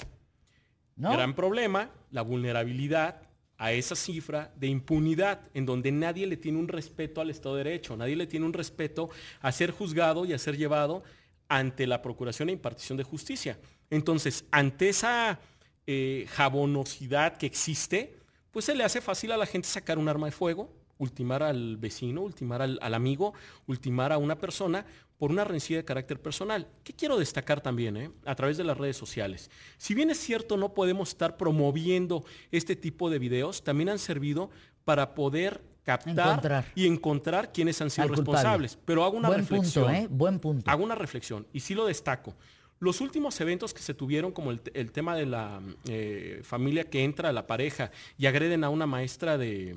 Gran 0.96 1.34
problema, 1.34 1.90
la 2.10 2.22
vulnerabilidad 2.22 3.25
a 3.58 3.72
esa 3.72 3.96
cifra 3.96 4.52
de 4.56 4.66
impunidad, 4.66 5.40
en 5.54 5.66
donde 5.66 5.92
nadie 5.92 6.26
le 6.26 6.36
tiene 6.36 6.58
un 6.58 6.68
respeto 6.68 7.20
al 7.20 7.30
Estado 7.30 7.56
de 7.56 7.64
Derecho, 7.64 7.96
nadie 7.96 8.16
le 8.16 8.26
tiene 8.26 8.46
un 8.46 8.52
respeto 8.52 9.08
a 9.40 9.52
ser 9.52 9.70
juzgado 9.70 10.24
y 10.24 10.32
a 10.32 10.38
ser 10.38 10.56
llevado 10.56 11.02
ante 11.48 11.86
la 11.86 12.02
Procuración 12.02 12.48
e 12.48 12.52
Impartición 12.52 12.98
de 12.98 13.04
Justicia. 13.04 13.58
Entonces, 13.90 14.44
ante 14.50 14.88
esa 14.88 15.38
eh, 15.86 16.26
jabonosidad 16.30 17.36
que 17.38 17.46
existe, 17.46 18.16
pues 18.50 18.64
se 18.64 18.74
le 18.74 18.84
hace 18.84 19.00
fácil 19.00 19.32
a 19.32 19.36
la 19.36 19.46
gente 19.46 19.68
sacar 19.68 19.98
un 19.98 20.08
arma 20.08 20.26
de 20.26 20.32
fuego, 20.32 20.72
ultimar 20.98 21.42
al 21.42 21.76
vecino, 21.76 22.22
ultimar 22.22 22.62
al, 22.62 22.94
amigo, 22.94 23.34
ultimar 23.66 24.12
a 24.12 24.18
una 24.18 24.38
persona 24.38 24.86
por 25.18 25.30
una 25.30 25.44
rencilla 25.44 25.78
de 25.78 25.84
carácter 25.84 26.20
personal. 26.20 26.66
¿Qué 26.84 26.92
quiero 26.92 27.18
destacar 27.18 27.60
también 27.60 27.96
eh? 27.96 28.10
a 28.24 28.34
través 28.34 28.56
de 28.56 28.64
las 28.64 28.76
redes 28.76 28.96
sociales? 28.96 29.50
Si 29.78 29.94
bien 29.94 30.10
es 30.10 30.18
cierto 30.18 30.56
no 30.56 30.74
podemos 30.74 31.10
estar 31.10 31.36
promoviendo 31.36 32.24
este 32.50 32.76
tipo 32.76 33.10
de 33.10 33.18
videos, 33.18 33.64
también 33.64 33.88
han 33.88 33.98
servido 33.98 34.50
para 34.84 35.14
poder 35.14 35.62
captar 35.84 36.66
y 36.74 36.86
encontrar 36.86 37.52
quiénes 37.52 37.80
han 37.80 37.90
sido 37.90 38.08
responsables. 38.08 38.78
Pero 38.84 39.04
hago 39.04 39.16
una 39.16 39.30
reflexión. 39.30 39.84
Punto, 39.84 39.98
¿eh? 39.98 40.08
Buen 40.10 40.38
punto. 40.38 40.70
Hago 40.70 40.84
una 40.84 40.96
reflexión 40.96 41.46
y 41.52 41.60
sí 41.60 41.74
lo 41.74 41.86
destaco. 41.86 42.34
Los 42.78 43.00
últimos 43.00 43.40
eventos 43.40 43.72
que 43.72 43.80
se 43.80 43.94
tuvieron, 43.94 44.32
como 44.32 44.50
el, 44.50 44.60
tema 44.60 45.16
de 45.16 45.24
la 45.24 45.62
eh, 45.88 46.40
familia 46.42 46.84
que 46.84 47.04
entra 47.04 47.30
a 47.30 47.32
la 47.32 47.46
pareja 47.46 47.90
y 48.18 48.26
agreden 48.26 48.64
a 48.64 48.68
una 48.68 48.86
maestra 48.86 49.38
de, 49.38 49.76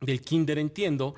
del 0.00 0.20
kinder, 0.22 0.58
entiendo, 0.58 1.14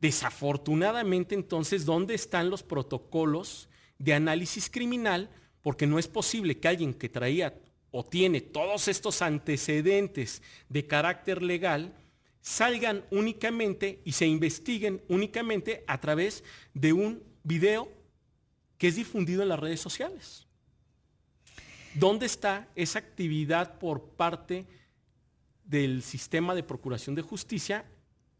desafortunadamente 0.00 1.34
entonces, 1.34 1.84
¿dónde 1.84 2.14
están 2.14 2.50
los 2.50 2.62
protocolos 2.62 3.68
de 3.98 4.14
análisis 4.14 4.70
criminal? 4.70 5.30
Porque 5.62 5.86
no 5.86 5.98
es 5.98 6.08
posible 6.08 6.58
que 6.58 6.68
alguien 6.68 6.94
que 6.94 7.08
traía 7.08 7.58
o 7.90 8.04
tiene 8.04 8.40
todos 8.40 8.88
estos 8.88 9.22
antecedentes 9.22 10.42
de 10.68 10.86
carácter 10.86 11.42
legal, 11.42 11.94
salgan 12.40 13.04
únicamente 13.10 14.00
y 14.04 14.12
se 14.12 14.26
investiguen 14.26 15.02
únicamente 15.08 15.84
a 15.86 16.00
través 16.00 16.44
de 16.74 16.92
un 16.92 17.22
video 17.42 17.90
que 18.76 18.88
es 18.88 18.96
difundido 18.96 19.42
en 19.42 19.48
las 19.48 19.58
redes 19.58 19.80
sociales. 19.80 20.46
¿Dónde 21.94 22.26
está 22.26 22.68
esa 22.74 22.98
actividad 22.98 23.78
por 23.78 24.10
parte 24.10 24.66
del 25.64 26.02
sistema 26.02 26.54
de 26.54 26.62
procuración 26.62 27.14
de 27.14 27.22
justicia 27.22 27.84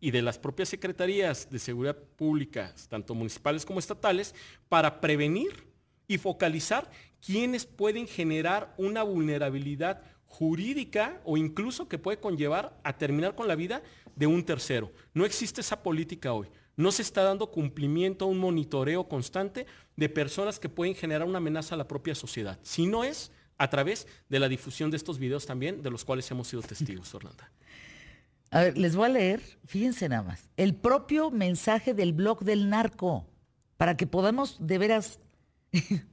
y 0.01 0.11
de 0.11 0.23
las 0.23 0.39
propias 0.39 0.69
secretarías 0.69 1.51
de 1.51 1.59
seguridad 1.59 1.97
pública, 1.97 2.75
tanto 2.89 3.15
municipales 3.15 3.65
como 3.65 3.79
estatales, 3.79 4.35
para 4.69 5.01
prevenir 5.01 5.67
y 6.07 6.19
focalizar 6.19 6.91
quienes 7.25 7.67
pueden 7.67 8.07
generar 8.07 8.75
una 8.79 9.03
vulnerabilidad 9.03 10.03
jurídica 10.27 11.21
o 11.25 11.37
incluso 11.37 11.89
que 11.89 11.99
puede 11.99 12.21
conllevar 12.21 12.79
a 12.85 12.97
terminar 12.97 13.35
con 13.35 13.49
la 13.49 13.57
vida 13.57 13.83
de 14.15 14.27
un 14.27 14.45
tercero. 14.45 14.93
No 15.15 15.25
existe 15.25 15.61
esa 15.61 15.83
política 15.83 16.33
hoy. 16.33 16.49
No 16.77 16.93
se 16.93 17.03
está 17.03 17.25
dando 17.25 17.51
cumplimiento 17.51 18.25
a 18.25 18.29
un 18.29 18.39
monitoreo 18.39 19.09
constante 19.09 19.67
de 19.97 20.09
personas 20.09 20.61
que 20.61 20.69
pueden 20.69 20.95
generar 20.95 21.27
una 21.27 21.39
amenaza 21.39 21.75
a 21.75 21.79
la 21.79 21.89
propia 21.89 22.15
sociedad. 22.15 22.59
Si 22.63 22.87
no 22.87 23.03
es 23.03 23.33
a 23.57 23.69
través 23.69 24.07
de 24.29 24.39
la 24.39 24.49
difusión 24.49 24.91
de 24.91 24.97
estos 24.97 25.19
videos 25.19 25.45
también, 25.45 25.83
de 25.83 25.91
los 25.91 26.05
cuales 26.05 26.31
hemos 26.31 26.47
sido 26.47 26.63
testigos, 26.63 27.13
Orlando. 27.15 27.43
A 28.51 28.61
ver, 28.63 28.79
les 28.79 28.97
voy 28.97 29.07
a 29.07 29.11
leer, 29.11 29.43
fíjense 29.67 30.09
nada 30.09 30.23
más, 30.23 30.49
el 30.57 30.75
propio 30.75 31.31
mensaje 31.31 31.95
del 31.95 32.13
blog 32.13 32.45
del 32.45 32.71
narco, 32.71 33.27
para 33.77 33.97
que 33.97 34.07
podamos 34.07 34.57
de 34.61 34.79
veras... 34.79 35.21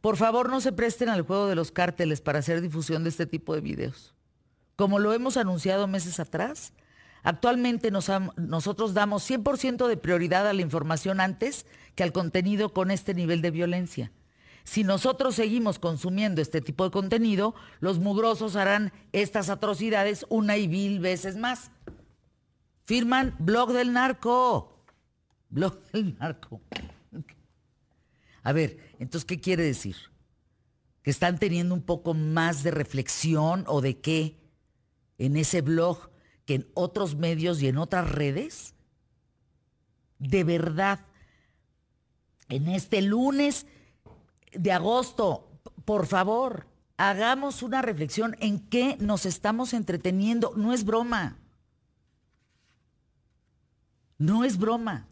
Por 0.00 0.18
favor, 0.18 0.50
no 0.50 0.60
se 0.60 0.72
presten 0.72 1.08
al 1.08 1.22
juego 1.22 1.46
de 1.46 1.54
los 1.54 1.72
cárteles 1.72 2.20
para 2.20 2.40
hacer 2.40 2.60
difusión 2.60 3.04
de 3.04 3.08
este 3.08 3.24
tipo 3.24 3.54
de 3.54 3.62
videos. 3.62 4.14
Como 4.76 4.98
lo 4.98 5.14
hemos 5.14 5.38
anunciado 5.38 5.86
meses 5.86 6.20
atrás, 6.20 6.74
Actualmente 7.24 7.90
nosotros 7.90 8.92
damos 8.92 9.28
100% 9.28 9.88
de 9.88 9.96
prioridad 9.96 10.46
a 10.46 10.52
la 10.52 10.60
información 10.60 11.20
antes 11.20 11.64
que 11.94 12.02
al 12.02 12.12
contenido 12.12 12.74
con 12.74 12.90
este 12.90 13.14
nivel 13.14 13.40
de 13.40 13.50
violencia. 13.50 14.12
Si 14.64 14.82
nosotros 14.82 15.34
seguimos 15.34 15.78
consumiendo 15.78 16.40
este 16.40 16.62
tipo 16.62 16.84
de 16.84 16.90
contenido, 16.90 17.54
los 17.80 17.98
mugrosos 17.98 18.56
harán 18.56 18.92
estas 19.12 19.50
atrocidades 19.50 20.24
una 20.30 20.56
y 20.56 20.68
mil 20.68 21.00
veces 21.00 21.36
más. 21.36 21.70
Firman 22.86 23.36
blog 23.38 23.72
del 23.72 23.92
narco. 23.92 24.84
Blog 25.50 25.80
del 25.92 26.16
narco. 26.18 26.62
A 28.42 28.52
ver, 28.52 28.78
entonces, 28.98 29.26
¿qué 29.26 29.40
quiere 29.40 29.62
decir? 29.62 29.96
¿Que 31.02 31.10
están 31.10 31.38
teniendo 31.38 31.74
un 31.74 31.82
poco 31.82 32.14
más 32.14 32.62
de 32.62 32.70
reflexión 32.70 33.64
o 33.68 33.82
de 33.82 34.00
qué 34.00 34.38
en 35.18 35.36
ese 35.36 35.60
blog 35.60 36.10
que 36.46 36.54
en 36.54 36.70
otros 36.74 37.16
medios 37.16 37.60
y 37.60 37.68
en 37.68 37.76
otras 37.76 38.10
redes? 38.10 38.74
De 40.18 40.42
verdad, 40.42 41.06
en 42.48 42.68
este 42.68 43.02
lunes 43.02 43.66
de 44.54 44.72
agosto, 44.72 45.48
por 45.84 46.06
favor, 46.06 46.66
hagamos 46.96 47.62
una 47.62 47.82
reflexión 47.82 48.36
en 48.40 48.60
qué 48.60 48.96
nos 49.00 49.26
estamos 49.26 49.74
entreteniendo. 49.74 50.52
No 50.56 50.72
es 50.72 50.84
broma. 50.84 51.38
No 54.18 54.44
es 54.44 54.58
broma. 54.58 55.08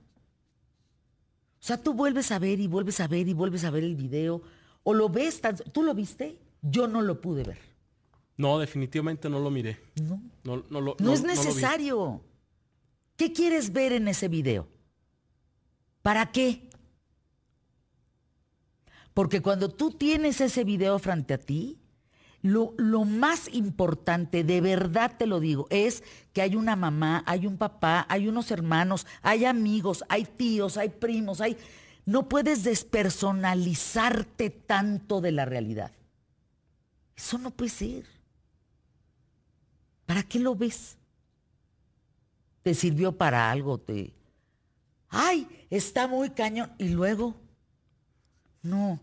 O 1.60 1.64
sea, 1.64 1.76
tú 1.76 1.94
vuelves 1.94 2.32
a 2.32 2.38
ver 2.38 2.58
y 2.58 2.66
vuelves 2.66 3.00
a 3.00 3.06
ver 3.06 3.28
y 3.28 3.34
vuelves 3.34 3.64
a 3.64 3.70
ver 3.70 3.84
el 3.84 3.94
video. 3.94 4.42
O 4.82 4.94
lo 4.94 5.08
ves, 5.08 5.40
¿tú 5.72 5.82
lo 5.82 5.94
viste? 5.94 6.38
Yo 6.60 6.88
no 6.88 7.02
lo 7.02 7.20
pude 7.20 7.44
ver. 7.44 7.58
No, 8.36 8.58
definitivamente 8.58 9.28
no 9.28 9.38
lo 9.38 9.50
miré. 9.50 9.78
No. 10.42 10.64
No, 10.98 11.12
es 11.12 11.22
necesario. 11.22 12.20
¿Qué 13.16 13.32
quieres 13.32 13.72
ver 13.72 13.92
en 13.92 14.08
ese 14.08 14.26
video? 14.28 14.66
¿Para 16.02 16.32
qué? 16.32 16.68
Porque 19.14 19.42
cuando 19.42 19.68
tú 19.68 19.90
tienes 19.90 20.40
ese 20.40 20.64
video 20.64 20.98
frente 20.98 21.34
a 21.34 21.38
ti, 21.38 21.78
lo, 22.40 22.74
lo, 22.76 23.04
más 23.04 23.48
importante, 23.52 24.42
de 24.42 24.60
verdad 24.60 25.16
te 25.16 25.26
lo 25.26 25.38
digo, 25.38 25.66
es 25.70 26.02
que 26.32 26.42
hay 26.42 26.56
una 26.56 26.74
mamá, 26.76 27.22
hay 27.26 27.46
un 27.46 27.56
papá, 27.56 28.06
hay 28.08 28.26
unos 28.26 28.50
hermanos, 28.50 29.06
hay 29.22 29.44
amigos, 29.44 30.04
hay 30.08 30.24
tíos, 30.24 30.76
hay 30.76 30.88
primos, 30.88 31.40
hay... 31.40 31.56
No 32.04 32.28
puedes 32.28 32.64
despersonalizarte 32.64 34.50
tanto 34.50 35.20
de 35.20 35.30
la 35.30 35.44
realidad. 35.44 35.92
Eso 37.14 37.38
no 37.38 37.52
puede 37.52 37.70
ser. 37.70 38.06
¿Para 40.04 40.24
qué 40.24 40.40
lo 40.40 40.56
ves? 40.56 40.96
te 42.62 42.74
sirvió 42.74 43.12
para 43.12 43.50
algo, 43.50 43.78
te... 43.78 44.14
¡Ay! 45.08 45.46
Está 45.68 46.06
muy 46.06 46.30
cañón. 46.30 46.72
Y 46.78 46.88
luego, 46.88 47.34
no. 48.62 49.00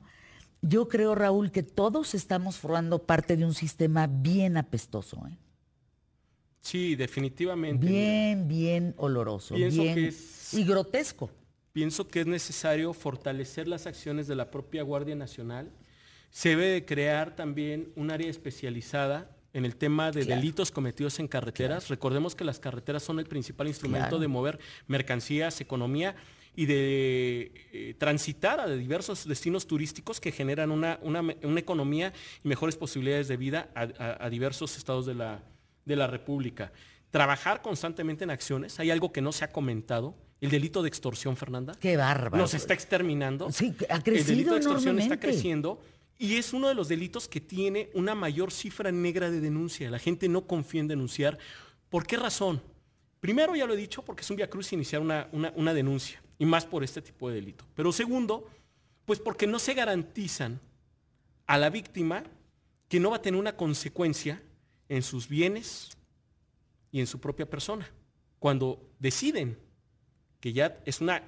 Yo 0.62 0.90
creo, 0.90 1.16
Raúl, 1.16 1.52
que 1.52 1.64
todos 1.64 2.14
estamos 2.14 2.58
formando 2.58 3.04
parte 3.04 3.38
de 3.38 3.46
un 3.46 3.54
sistema 3.54 4.08
bien 4.08 4.58
apestoso. 4.58 5.26
¿eh? 5.28 5.38
Sí, 6.62 6.96
definitivamente. 6.96 7.88
Bien, 7.88 8.48
bien 8.48 8.94
oloroso. 8.98 9.56
bien, 9.56 10.14
y 10.52 10.64
grotesco. 10.66 11.30
Pienso 11.72 12.08
que 12.08 12.22
es 12.22 12.28
necesario 12.28 12.94
fortalecer 12.94 13.68
las 13.68 13.88
acciones 13.88 14.28
de 14.28 14.36
la 14.36 14.52
propia 14.52 14.84
Guardia 14.84 15.16
Nacional. 15.16 15.72
Se 16.30 16.50
debe 16.50 16.68
de 16.68 16.86
crear 16.86 17.36
también 17.36 17.94
un 17.96 18.12
área 18.12 18.30
especializada 18.30 19.39
en 19.54 19.66
el 19.66 19.76
tema 19.76 20.12
de 20.12 20.26
delitos 20.26 20.72
cometidos 20.72 21.20
en 21.20 21.28
carreteras. 21.28 21.90
Recordemos 21.90 22.36
que 22.36 22.44
las 22.44 22.60
carreteras 22.60 23.04
son 23.04 23.20
el 23.20 23.26
principal 23.26 23.68
instrumento 23.68 24.20
de 24.20 24.28
mover 24.28 24.60
mercancías, 24.88 25.60
economía 25.62 26.16
y 26.56 26.66
de 26.66 27.52
eh, 27.72 27.96
transitar 27.98 28.60
a 28.60 28.68
diversos 28.68 29.28
destinos 29.28 29.66
turísticos 29.66 30.20
que 30.20 30.32
generan 30.32 30.72
una, 30.72 31.00
economía 31.58 32.14
y 32.44 32.48
mejores 32.48 32.76
posibilidades 32.76 33.28
de 33.28 33.38
vida 33.38 33.70
a, 33.76 34.30
diversos 34.30 34.78
estados 34.78 35.06
de 35.06 35.16
la, 35.16 35.44
de 35.86 35.96
la 35.96 36.08
República. 36.08 36.72
Trabajar 37.12 37.62
constantemente 37.62 38.24
en 38.24 38.30
acciones. 38.30 38.80
Hay 38.80 38.92
algo 38.92 39.12
que 39.12 39.22
no 39.22 39.32
se 39.32 39.46
ha 39.46 39.52
comentado. 39.52 40.16
El 40.42 40.52
delito 40.52 40.82
de 40.82 40.88
extorsión, 40.88 41.36
Fernanda. 41.36 41.74
Qué 41.80 41.98
bárbaro. 41.98 42.38
Nos 42.38 42.54
está 42.54 42.74
exterminando. 42.74 43.52
Sí, 43.52 43.76
ha 43.90 44.02
crecido. 44.02 44.20
El 44.20 44.26
delito 44.26 44.52
de 44.52 44.58
extorsión 44.58 45.00
está 45.00 45.20
creciendo 45.20 45.82
y 46.22 46.36
es 46.36 46.52
uno 46.52 46.68
de 46.68 46.76
los 46.76 46.90
delitos 46.90 47.30
que 47.30 47.40
tiene 47.40 47.90
una 47.94 48.14
mayor 48.14 48.52
cifra 48.52 48.92
negra 48.92 49.32
de 49.32 49.40
denuncia. 49.40 49.90
La 49.90 50.00
gente 50.00 50.28
no 50.28 50.46
confía 50.46 50.82
en 50.82 50.90
denunciar. 50.90 51.40
¿Por 51.90 52.06
qué 52.06 52.18
razón? 52.18 52.62
Primero, 53.22 53.56
ya 53.56 53.66
lo 53.66 53.74
he 53.74 53.78
dicho, 53.78 54.04
porque 54.04 54.22
es 54.22 54.30
un 54.30 54.36
via 54.36 54.50
cruz 54.50 54.74
iniciar 54.74 55.02
una, 55.02 55.30
una 55.32 55.74
denuncia, 55.74 56.22
y 56.38 56.46
más 56.46 56.66
por 56.66 56.84
este 56.84 57.02
tipo 57.02 57.30
de 57.30 57.36
delito. 57.36 57.66
Pero 57.74 57.94
segundo, 57.94 58.50
pues 59.06 59.18
porque 59.20 59.48
no 59.48 59.60
se 59.60 59.74
garantizan 59.74 60.60
a 61.48 61.58
la 61.58 61.70
víctima 61.70 62.24
que 62.90 63.00
no 63.00 63.12
va 63.12 63.18
a 63.18 63.22
tener 63.22 63.40
una 63.40 63.56
consecuencia 63.56 64.44
en 64.90 65.02
sus 65.02 65.30
bienes 65.30 65.98
y 66.92 67.00
en 67.00 67.08
su 67.08 67.20
propia 67.22 67.50
persona. 67.50 67.90
Cuando 68.40 68.82
deciden 69.00 69.58
que 70.42 70.52
ya 70.52 70.82
es 70.86 71.00
una 71.00 71.24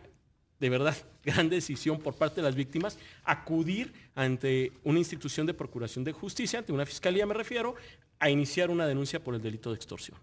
de 0.62 0.69
verdad 0.69 0.95
gran 1.26 1.50
decisión 1.50 2.00
por 2.00 2.15
parte 2.15 2.38
de 2.38 2.43
las 2.43 2.56
víctimas 2.56 2.97
acudir 3.26 3.91
ante 4.15 4.71
una 4.86 5.00
institución 5.00 5.45
de 5.45 5.54
procuración 5.54 6.06
de 6.06 6.13
justicia, 6.13 6.60
ante 6.60 6.71
una 6.71 6.86
fiscalía 6.86 7.26
me 7.26 7.34
refiero, 7.34 7.76
a 8.19 8.30
iniciar 8.30 8.69
una 8.69 8.86
denuncia 8.86 9.21
por 9.21 9.36
el 9.36 9.41
delito 9.41 9.71
de 9.71 9.76
extorsión. 9.76 10.17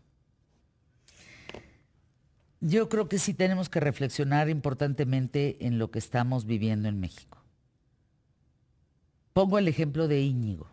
Yo 2.61 2.89
creo 2.89 3.09
que 3.09 3.19
sí 3.19 3.35
tenemos 3.35 3.69
que 3.69 3.81
reflexionar 3.81 4.49
importantemente 4.49 5.67
en 5.67 5.79
lo 5.79 5.91
que 5.91 5.99
estamos 5.99 6.45
viviendo 6.45 6.89
en 6.89 6.99
México. 6.99 7.39
Pongo 9.33 9.59
el 9.59 9.69
ejemplo 9.69 10.09
de 10.09 10.21
Íñigo. 10.21 10.69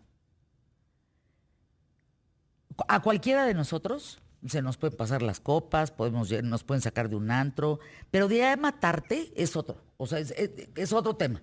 A 2.88 3.02
cualquiera 3.02 3.46
de 3.46 3.54
nosotros 3.54 4.20
se 4.48 4.62
nos 4.62 4.76
pueden 4.76 4.96
pasar 4.96 5.22
las 5.22 5.40
copas, 5.40 5.90
podemos, 5.90 6.30
nos 6.42 6.64
pueden 6.64 6.82
sacar 6.82 7.08
de 7.08 7.16
un 7.16 7.30
antro, 7.30 7.80
pero 8.10 8.28
de 8.28 8.56
matarte 8.56 9.32
es 9.36 9.56
otro, 9.56 9.82
o 9.96 10.06
sea, 10.06 10.18
es, 10.18 10.92
otro 10.92 11.16
tema. 11.16 11.42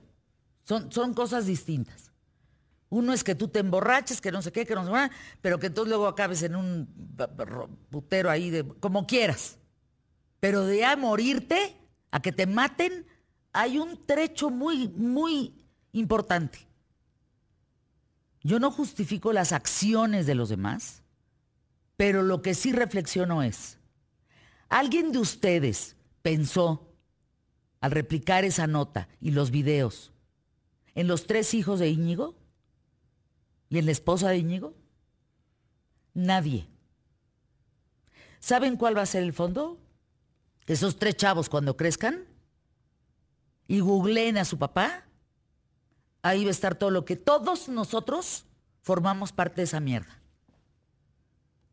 Son, 0.64 0.92
son 0.92 1.14
cosas 1.14 1.46
distintas. 1.46 2.12
Uno 2.90 3.12
es 3.12 3.24
que 3.24 3.36
tú 3.36 3.48
te 3.48 3.60
emborraches, 3.60 4.22
que 4.22 4.32
no 4.32 4.42
sé 4.42 4.52
qué, 4.52 4.66
que 4.66 4.76
no 4.76 4.86
sé 4.86 4.92
qué, 4.92 5.16
pero 5.42 5.60
que 5.60 5.68
entonces 5.68 5.90
luego 5.90 6.08
acabes 6.08 6.44
en 6.44 6.56
un 6.56 6.88
putero 7.90 8.30
ahí, 8.30 8.50
de, 8.50 8.64
como 8.64 9.08
quieras. 9.08 9.58
Pero 10.40 10.66
de 10.66 10.86
a 10.86 10.96
morirte, 10.96 11.76
a 12.12 12.22
que 12.22 12.32
te 12.32 12.46
maten, 12.46 13.06
hay 13.52 13.78
un 13.78 14.06
trecho 14.06 14.50
muy, 14.50 14.90
muy 14.90 15.66
importante. 15.92 16.68
Yo 18.42 18.60
no 18.60 18.72
justifico 18.72 19.32
las 19.32 19.54
acciones 19.54 20.26
de 20.26 20.36
los 20.36 20.50
demás, 20.50 21.03
pero 21.98 22.24
lo 22.24 22.42
que 22.42 22.54
sí 22.54 22.72
reflexiono 22.72 23.44
es, 23.44 23.78
¿alguien 24.70 25.12
de 25.12 25.20
ustedes 25.20 25.96
pensó 26.22 26.90
al 27.80 27.92
replicar 27.92 28.46
esa 28.46 28.68
nota 28.68 29.08
y 29.20 29.32
los 29.32 29.52
videos 29.52 30.12
en 30.96 31.08
los 31.08 31.28
tres 31.28 31.54
hijos 31.54 31.80
de 31.80 31.90
Íñigo? 31.90 32.36
¿Y 33.70 33.80
en 33.80 33.86
la 33.86 33.92
esposa 33.92 34.30
de 34.30 34.38
Íñigo? 34.38 34.76
Nadie. 36.14 36.68
¿Saben 38.40 38.78
cuál 38.78 38.98
va 38.98 39.02
a 39.02 39.08
ser 39.08 39.24
el 39.24 39.34
fondo? 39.34 39.80
Esos 40.68 40.98
tres 40.98 41.18
chavos 41.18 41.50
cuando 41.50 41.76
crezcan 41.76 42.26
y 43.68 43.80
googleen 43.80 44.38
a 44.38 44.46
su 44.46 44.58
papá, 44.58 45.06
ahí 46.22 46.44
va 46.44 46.50
a 46.50 46.52
estar 46.52 46.76
todo 46.76 46.90
lo 46.90 47.06
que 47.06 47.16
todos 47.16 47.70
nosotros 47.70 48.46
formamos 48.82 49.32
parte 49.32 49.62
de 49.62 49.66
esa 49.66 49.80
mierda. 49.80 50.23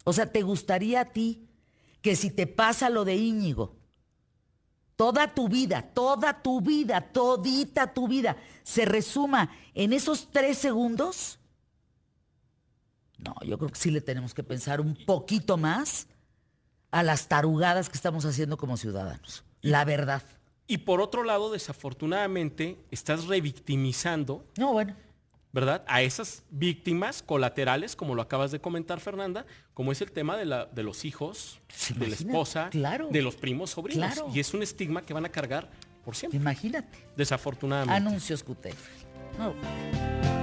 O 0.04 0.12
sea, 0.12 0.26
¿te 0.26 0.42
gustaría 0.42 1.00
a 1.00 1.04
ti 1.06 1.48
que 2.02 2.16
si 2.16 2.30
te 2.30 2.46
pasa 2.46 2.90
lo 2.90 3.04
de 3.04 3.16
Íñigo, 3.16 3.76
toda 4.96 5.34
tu 5.34 5.48
vida, 5.48 5.82
toda 5.82 6.42
tu 6.42 6.60
vida, 6.60 7.00
todita 7.12 7.92
tu 7.92 8.08
vida, 8.08 8.36
se 8.62 8.84
resuma 8.84 9.50
en 9.74 9.92
esos 9.92 10.30
tres 10.30 10.58
segundos? 10.58 11.38
No, 13.18 13.34
yo 13.44 13.58
creo 13.58 13.70
que 13.70 13.78
sí 13.78 13.90
le 13.90 14.00
tenemos 14.00 14.32
que 14.32 14.42
pensar 14.42 14.80
un 14.80 14.96
poquito 15.04 15.56
más 15.56 16.06
a 16.90 17.02
las 17.02 17.28
tarugadas 17.28 17.88
que 17.88 17.96
estamos 17.96 18.24
haciendo 18.24 18.56
como 18.56 18.76
ciudadanos. 18.76 19.44
La 19.60 19.84
verdad. 19.84 20.22
Y 20.66 20.78
por 20.78 21.00
otro 21.00 21.24
lado, 21.24 21.52
desafortunadamente, 21.52 22.78
estás 22.90 23.26
revictimizando. 23.26 24.46
No, 24.56 24.72
bueno 24.72 24.94
¿verdad? 25.52 25.84
A 25.86 26.02
esas 26.02 26.44
víctimas 26.50 27.22
colaterales, 27.22 27.96
como 27.96 28.14
lo 28.14 28.22
acabas 28.22 28.50
de 28.50 28.60
comentar, 28.60 29.00
Fernanda, 29.00 29.46
como 29.74 29.92
es 29.92 30.00
el 30.00 30.12
tema 30.12 30.36
de, 30.36 30.46
la, 30.46 30.66
de 30.66 30.82
los 30.82 31.04
hijos, 31.04 31.60
de 31.96 32.08
la 32.08 32.14
esposa, 32.14 32.70
de 32.72 33.22
los 33.22 33.36
primos 33.36 33.70
sobrinos. 33.70 34.22
Y 34.34 34.40
es 34.40 34.54
un 34.54 34.62
estigma 34.62 35.02
que 35.02 35.14
van 35.14 35.24
a 35.24 35.28
cargar 35.30 35.68
por 36.04 36.14
siempre. 36.16 36.38
Imagínate. 36.38 36.98
Desafortunadamente. 37.16 37.94
Anuncios. 37.94 38.44
No. 39.38 40.39